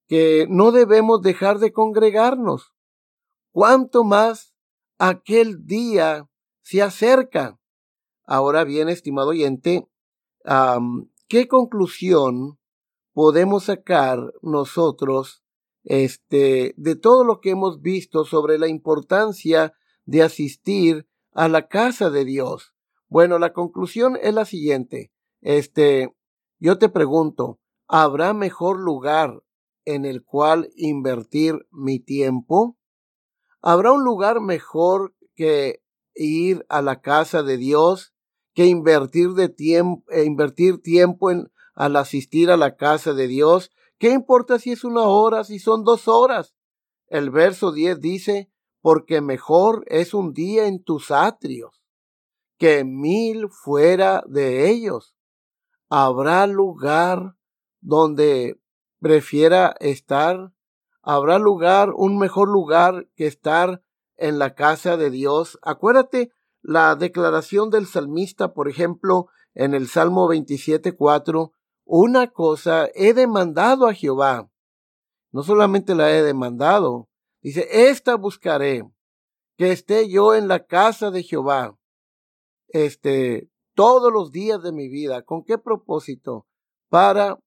que 0.08 0.48
no 0.50 0.72
debemos 0.72 1.22
dejar 1.22 1.60
de 1.60 1.72
congregarnos. 1.72 2.74
Cuanto 3.52 4.04
más 4.04 4.56
aquel 4.98 5.66
día 5.66 6.28
se 6.62 6.82
acerca. 6.82 7.60
Ahora 8.24 8.64
bien, 8.64 8.88
estimado 8.90 9.30
oyente, 9.30 9.88
¿qué 11.28 11.48
conclusión 11.48 12.60
podemos 13.14 13.66
sacar 13.66 14.34
nosotros 14.42 15.44
este, 15.84 16.74
de 16.78 16.96
todo 16.96 17.24
lo 17.24 17.42
que 17.42 17.52
hemos 17.52 17.82
visto 17.82 18.26
sobre 18.26 18.58
la 18.58 18.68
importancia 18.68 19.74
de 20.06 20.24
asistir 20.24 21.08
a 21.34 21.48
la 21.48 21.68
casa 21.68 22.10
de 22.10 22.26
Dios? 22.26 22.74
Bueno, 23.08 23.40
la 23.40 23.54
conclusión 23.54 24.18
es 24.22 24.34
la 24.34 24.46
siguiente. 24.46 25.12
Este, 25.42 26.16
yo 26.60 26.78
te 26.78 26.90
pregunto, 26.90 27.62
¿Habrá 27.94 28.34
mejor 28.34 28.80
lugar 28.80 29.44
en 29.84 30.06
el 30.06 30.24
cual 30.24 30.70
invertir 30.78 31.68
mi 31.72 32.00
tiempo? 32.00 32.78
¿Habrá 33.62 33.92
un 33.92 34.06
lugar 34.06 34.40
mejor 34.40 35.14
que 35.36 35.84
ir 36.16 36.66
a 36.70 36.82
la 36.82 37.02
casa 37.02 37.44
de 37.44 37.58
Dios, 37.58 38.14
que 38.54 38.66
invertir, 38.66 39.32
de 39.32 39.50
tiempo, 39.50 40.10
eh, 40.10 40.24
invertir 40.24 40.82
tiempo 40.82 41.32
en, 41.32 41.52
al 41.76 41.98
asistir 41.98 42.50
a 42.50 42.56
la 42.56 42.78
casa 42.78 43.12
de 43.12 43.28
Dios? 43.28 43.72
¿Qué 43.98 44.12
importa 44.12 44.58
si 44.58 44.72
es 44.72 44.86
una 44.86 45.02
hora, 45.02 45.44
si 45.44 45.60
son 45.60 45.84
dos 45.84 46.08
horas? 46.08 46.56
El 47.08 47.30
verso 47.30 47.74
10 47.74 48.00
dice, 48.00 48.51
porque 48.82 49.22
mejor 49.22 49.84
es 49.88 50.14
un 50.14 50.34
día 50.34 50.68
en 50.68 50.84
tus 50.84 51.12
atrios 51.12 51.82
que 52.58 52.84
mil 52.84 53.50
fuera 53.50 54.24
de 54.28 54.70
ellos. 54.70 55.16
¿Habrá 55.90 56.46
lugar 56.48 57.36
donde 57.80 58.60
prefiera 59.00 59.76
estar? 59.80 60.54
¿Habrá 61.02 61.40
lugar, 61.40 61.92
un 61.96 62.18
mejor 62.18 62.50
lugar 62.50 63.08
que 63.16 63.26
estar 63.26 63.84
en 64.16 64.38
la 64.38 64.54
casa 64.54 64.98
de 64.98 65.10
Dios? 65.10 65.58
Acuérdate 65.64 66.32
la 66.62 66.96
declaración 66.96 67.72
del 67.72 67.88
salmista, 67.88 68.54
por 68.54 68.70
ejemplo, 68.70 69.28
en 69.54 69.74
el 69.74 69.88
Salmo 69.88 70.30
27.4, 70.30 71.52
una 71.84 72.28
cosa 72.28 72.88
he 72.94 73.14
demandado 73.14 73.88
a 73.88 73.94
Jehová. 73.94 74.50
No 75.32 75.44
solamente 75.44 75.96
la 75.96 76.12
he 76.12 76.22
demandado, 76.22 77.10
dice, 77.42 77.68
esta 77.90 78.16
buscaré, 78.16 78.84
que 79.58 79.72
esté 79.72 80.10
yo 80.10 80.34
en 80.34 80.48
la 80.48 80.66
casa 80.66 81.12
de 81.12 81.24
Jehová, 81.24 81.78
este, 82.70 83.50
todos 83.76 84.12
los 84.12 84.32
días 84.32 84.62
de 84.64 84.72
mi 84.72 84.90
vida. 84.90 85.24
¿Con 85.24 85.44
qué 85.44 85.58
propósito? 85.58 86.48
Para 86.90 87.40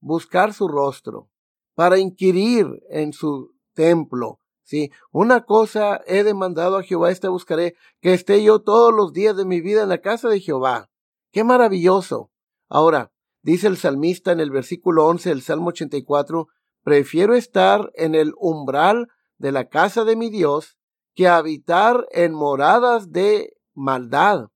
buscar 0.00 0.52
su 0.52 0.68
rostro, 0.68 1.28
para 1.74 1.98
inquirir 1.98 2.66
en 2.90 3.12
su 3.12 3.54
templo. 3.74 4.40
Sí, 4.62 4.90
una 5.12 5.44
cosa 5.44 6.02
he 6.06 6.24
demandado 6.24 6.76
a 6.76 6.82
Jehová, 6.82 7.10
esta 7.10 7.30
buscaré, 7.30 7.74
que 8.00 8.12
esté 8.12 8.42
yo 8.42 8.60
todos 8.60 8.92
los 8.94 9.12
días 9.12 9.36
de 9.36 9.46
mi 9.46 9.60
vida 9.62 9.82
en 9.82 9.88
la 9.88 10.02
casa 10.02 10.28
de 10.28 10.40
Jehová. 10.40 10.90
Qué 11.32 11.42
maravilloso. 11.42 12.30
Ahora, 12.68 13.10
dice 13.42 13.66
el 13.66 13.78
salmista 13.78 14.30
en 14.30 14.40
el 14.40 14.50
versículo 14.50 15.06
11 15.06 15.30
del 15.30 15.42
Salmo 15.42 15.68
84, 15.68 16.48
prefiero 16.82 17.34
estar 17.34 17.90
en 17.94 18.14
el 18.14 18.34
umbral 18.36 19.08
de 19.38 19.52
la 19.52 19.68
casa 19.68 20.04
de 20.04 20.16
mi 20.16 20.30
Dios 20.30 20.76
que 21.14 21.28
habitar 21.28 22.06
en 22.10 22.32
moradas 22.34 23.10
de 23.10 23.56
maldad. 23.74 24.48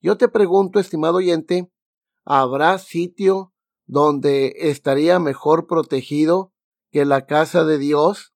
Yo 0.00 0.16
te 0.16 0.28
pregunto, 0.28 0.80
estimado 0.80 1.16
oyente, 1.16 1.70
¿habrá 2.24 2.78
sitio 2.78 3.52
donde 3.86 4.54
estaría 4.56 5.18
mejor 5.18 5.66
protegido 5.66 6.52
que 6.90 7.04
la 7.04 7.26
casa 7.26 7.64
de 7.64 7.78
Dios? 7.78 8.34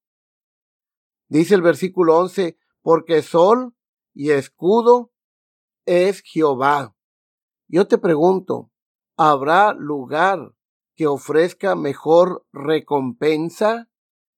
Dice 1.28 1.54
el 1.54 1.62
versículo 1.62 2.18
11, 2.18 2.58
porque 2.82 3.22
sol 3.22 3.74
y 4.14 4.30
escudo 4.30 5.10
es 5.86 6.22
Jehová. 6.22 6.94
Yo 7.66 7.88
te 7.88 7.98
pregunto, 7.98 8.70
¿habrá 9.16 9.72
lugar 9.72 10.54
que 10.94 11.06
ofrezca 11.06 11.74
mejor 11.74 12.46
recompensa 12.52 13.88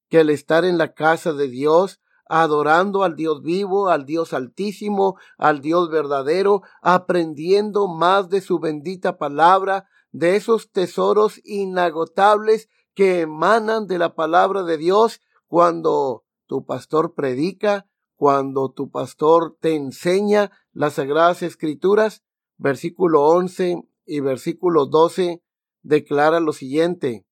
que 0.08 0.20
el 0.20 0.30
estar 0.30 0.64
en 0.64 0.78
la 0.78 0.94
casa 0.94 1.32
de 1.32 1.48
Dios, 1.48 2.00
adorando 2.28 3.04
al 3.04 3.16
Dios 3.16 3.42
vivo, 3.42 3.88
al 3.88 4.04
Dios 4.04 4.32
altísimo, 4.32 5.16
al 5.38 5.60
Dios 5.60 5.90
verdadero, 5.90 6.62
aprendiendo 6.82 7.88
más 7.88 8.28
de 8.28 8.40
su 8.40 8.58
bendita 8.58 9.16
palabra, 9.16 9.86
de 10.12 10.36
esos 10.36 10.70
tesoros 10.70 11.40
inagotables 11.44 12.68
que 12.94 13.20
emanan 13.20 13.86
de 13.86 13.98
la 13.98 14.14
palabra 14.14 14.62
de 14.62 14.78
Dios 14.78 15.20
cuando 15.46 16.24
tu 16.46 16.64
pastor 16.64 17.14
predica, 17.14 17.86
cuando 18.16 18.70
tu 18.70 18.90
pastor 18.90 19.56
te 19.60 19.74
enseña 19.74 20.50
las 20.72 20.94
sagradas 20.94 21.42
escrituras. 21.42 22.24
Versículo 22.56 23.24
11 23.26 23.82
y 24.06 24.20
versículo 24.20 24.86
12 24.86 25.42
declara 25.82 26.40
lo 26.40 26.52
siguiente. 26.52 27.26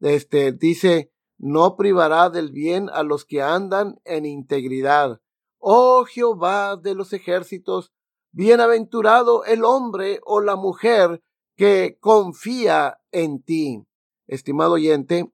Este 0.00 0.52
dice, 0.52 1.10
no 1.38 1.76
privará 1.76 2.30
del 2.30 2.50
bien 2.50 2.90
a 2.92 3.02
los 3.02 3.24
que 3.24 3.42
andan 3.42 4.00
en 4.04 4.26
integridad. 4.26 5.20
Oh 5.58 6.04
Jehová 6.04 6.76
de 6.76 6.94
los 6.94 7.12
ejércitos, 7.12 7.92
bienaventurado 8.32 9.44
el 9.44 9.64
hombre 9.64 10.20
o 10.24 10.40
la 10.40 10.56
mujer 10.56 11.22
que 11.56 11.96
confía 12.00 13.00
en 13.12 13.42
ti. 13.42 13.84
Estimado 14.26 14.74
oyente, 14.74 15.32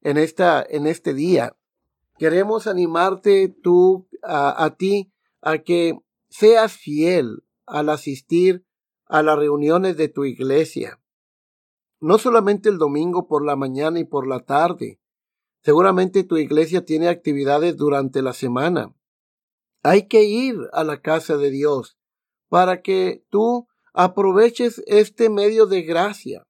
en 0.00 0.16
esta, 0.16 0.64
en 0.68 0.86
este 0.86 1.12
día, 1.12 1.56
queremos 2.18 2.66
animarte 2.66 3.48
tú, 3.48 4.08
a, 4.22 4.64
a 4.64 4.76
ti, 4.76 5.12
a 5.42 5.58
que 5.58 5.98
seas 6.28 6.72
fiel 6.72 7.44
al 7.66 7.88
asistir 7.88 8.64
a 9.06 9.22
las 9.22 9.38
reuniones 9.38 9.96
de 9.96 10.08
tu 10.08 10.24
iglesia. 10.24 11.00
No 12.00 12.18
solamente 12.18 12.68
el 12.68 12.78
domingo 12.78 13.26
por 13.26 13.44
la 13.44 13.56
mañana 13.56 13.98
y 13.98 14.04
por 14.04 14.26
la 14.26 14.40
tarde, 14.40 15.00
Seguramente 15.66 16.22
tu 16.22 16.36
iglesia 16.36 16.84
tiene 16.84 17.08
actividades 17.08 17.76
durante 17.76 18.22
la 18.22 18.34
semana. 18.34 18.94
Hay 19.82 20.06
que 20.06 20.22
ir 20.22 20.54
a 20.72 20.84
la 20.84 21.00
casa 21.00 21.36
de 21.38 21.50
Dios 21.50 21.98
para 22.48 22.82
que 22.82 23.24
tú 23.30 23.66
aproveches 23.92 24.80
este 24.86 25.28
medio 25.28 25.66
de 25.66 25.82
gracia 25.82 26.46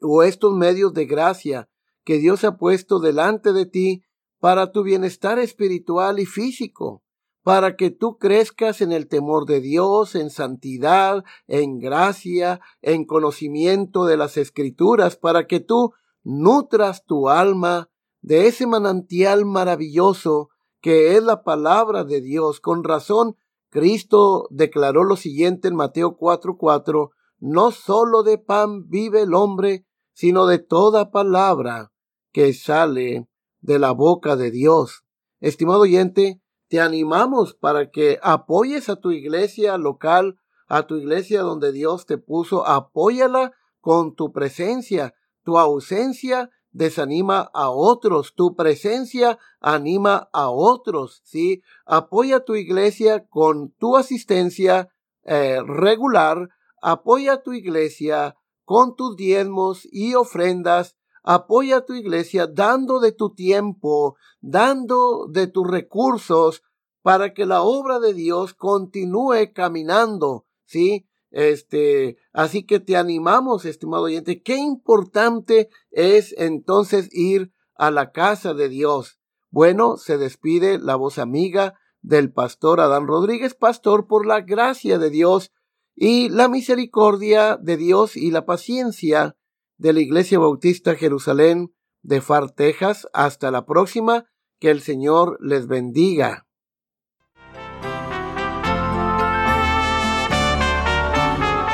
o 0.00 0.22
estos 0.22 0.54
medios 0.54 0.94
de 0.94 1.04
gracia 1.04 1.68
que 2.02 2.16
Dios 2.16 2.44
ha 2.44 2.56
puesto 2.56 2.98
delante 2.98 3.52
de 3.52 3.66
ti 3.66 4.04
para 4.40 4.72
tu 4.72 4.84
bienestar 4.84 5.38
espiritual 5.38 6.18
y 6.18 6.24
físico, 6.24 7.02
para 7.42 7.76
que 7.76 7.90
tú 7.90 8.16
crezcas 8.16 8.80
en 8.80 8.92
el 8.92 9.06
temor 9.06 9.44
de 9.44 9.60
Dios, 9.60 10.14
en 10.14 10.30
santidad, 10.30 11.24
en 11.46 11.78
gracia, 11.78 12.62
en 12.80 13.04
conocimiento 13.04 14.06
de 14.06 14.16
las 14.16 14.38
escrituras, 14.38 15.14
para 15.18 15.46
que 15.46 15.60
tú 15.60 15.92
nutras 16.22 17.04
tu 17.04 17.28
alma 17.28 17.90
de 18.24 18.46
ese 18.46 18.66
manantial 18.66 19.44
maravilloso 19.44 20.48
que 20.80 21.14
es 21.14 21.22
la 21.22 21.42
palabra 21.42 22.04
de 22.04 22.22
Dios. 22.22 22.58
Con 22.58 22.82
razón, 22.82 23.36
Cristo 23.68 24.48
declaró 24.50 25.04
lo 25.04 25.16
siguiente 25.16 25.68
en 25.68 25.76
Mateo 25.76 26.16
4:4, 26.16 27.10
no 27.38 27.70
sólo 27.70 28.22
de 28.22 28.38
pan 28.38 28.88
vive 28.88 29.22
el 29.22 29.34
hombre, 29.34 29.84
sino 30.14 30.46
de 30.46 30.58
toda 30.58 31.10
palabra 31.10 31.92
que 32.32 32.54
sale 32.54 33.28
de 33.60 33.78
la 33.78 33.92
boca 33.92 34.36
de 34.36 34.50
Dios. 34.50 35.04
Estimado 35.40 35.80
oyente, 35.80 36.40
te 36.68 36.80
animamos 36.80 37.54
para 37.54 37.90
que 37.90 38.18
apoyes 38.22 38.88
a 38.88 38.96
tu 38.96 39.10
iglesia 39.10 39.76
local, 39.76 40.38
a 40.66 40.86
tu 40.86 40.96
iglesia 40.96 41.42
donde 41.42 41.72
Dios 41.72 42.06
te 42.06 42.16
puso, 42.16 42.66
apóyala 42.66 43.52
con 43.82 44.14
tu 44.14 44.32
presencia, 44.32 45.12
tu 45.42 45.58
ausencia 45.58 46.50
desanima 46.74 47.50
a 47.54 47.70
otros, 47.70 48.34
tu 48.34 48.54
presencia 48.56 49.38
anima 49.60 50.28
a 50.32 50.50
otros, 50.50 51.22
¿sí? 51.24 51.62
Apoya 51.86 52.44
tu 52.44 52.56
iglesia 52.56 53.26
con 53.28 53.70
tu 53.78 53.96
asistencia 53.96 54.90
eh, 55.22 55.62
regular, 55.64 56.50
apoya 56.82 57.42
tu 57.42 57.52
iglesia 57.52 58.36
con 58.64 58.96
tus 58.96 59.16
diezmos 59.16 59.86
y 59.90 60.14
ofrendas, 60.14 60.96
apoya 61.22 61.84
tu 61.84 61.94
iglesia 61.94 62.48
dando 62.48 62.98
de 62.98 63.12
tu 63.12 63.30
tiempo, 63.34 64.16
dando 64.40 65.26
de 65.30 65.46
tus 65.46 65.70
recursos 65.70 66.62
para 67.02 67.34
que 67.34 67.46
la 67.46 67.62
obra 67.62 68.00
de 68.00 68.14
Dios 68.14 68.52
continúe 68.52 69.52
caminando, 69.54 70.44
¿sí? 70.66 71.06
Este, 71.34 72.16
así 72.32 72.62
que 72.62 72.78
te 72.78 72.96
animamos, 72.96 73.64
estimado 73.64 74.04
oyente, 74.04 74.40
qué 74.40 74.56
importante 74.56 75.68
es 75.90 76.32
entonces 76.38 77.08
ir 77.10 77.52
a 77.74 77.90
la 77.90 78.12
casa 78.12 78.54
de 78.54 78.68
Dios. 78.68 79.18
Bueno, 79.50 79.96
se 79.96 80.16
despide 80.16 80.78
la 80.78 80.94
voz 80.94 81.18
amiga 81.18 81.74
del 82.02 82.32
pastor 82.32 82.78
Adán 82.78 83.08
Rodríguez, 83.08 83.54
pastor 83.54 84.06
por 84.06 84.26
la 84.26 84.42
gracia 84.42 84.96
de 84.98 85.10
Dios 85.10 85.50
y 85.96 86.28
la 86.28 86.46
misericordia 86.48 87.56
de 87.56 87.78
Dios 87.78 88.16
y 88.16 88.30
la 88.30 88.46
paciencia 88.46 89.36
de 89.76 89.92
la 89.92 90.00
Iglesia 90.00 90.38
Bautista 90.38 90.94
Jerusalén 90.94 91.74
de 92.02 92.20
Far, 92.20 92.52
Texas. 92.52 93.08
Hasta 93.12 93.50
la 93.50 93.66
próxima. 93.66 94.26
Que 94.60 94.70
el 94.70 94.82
Señor 94.82 95.36
les 95.40 95.66
bendiga. 95.66 96.46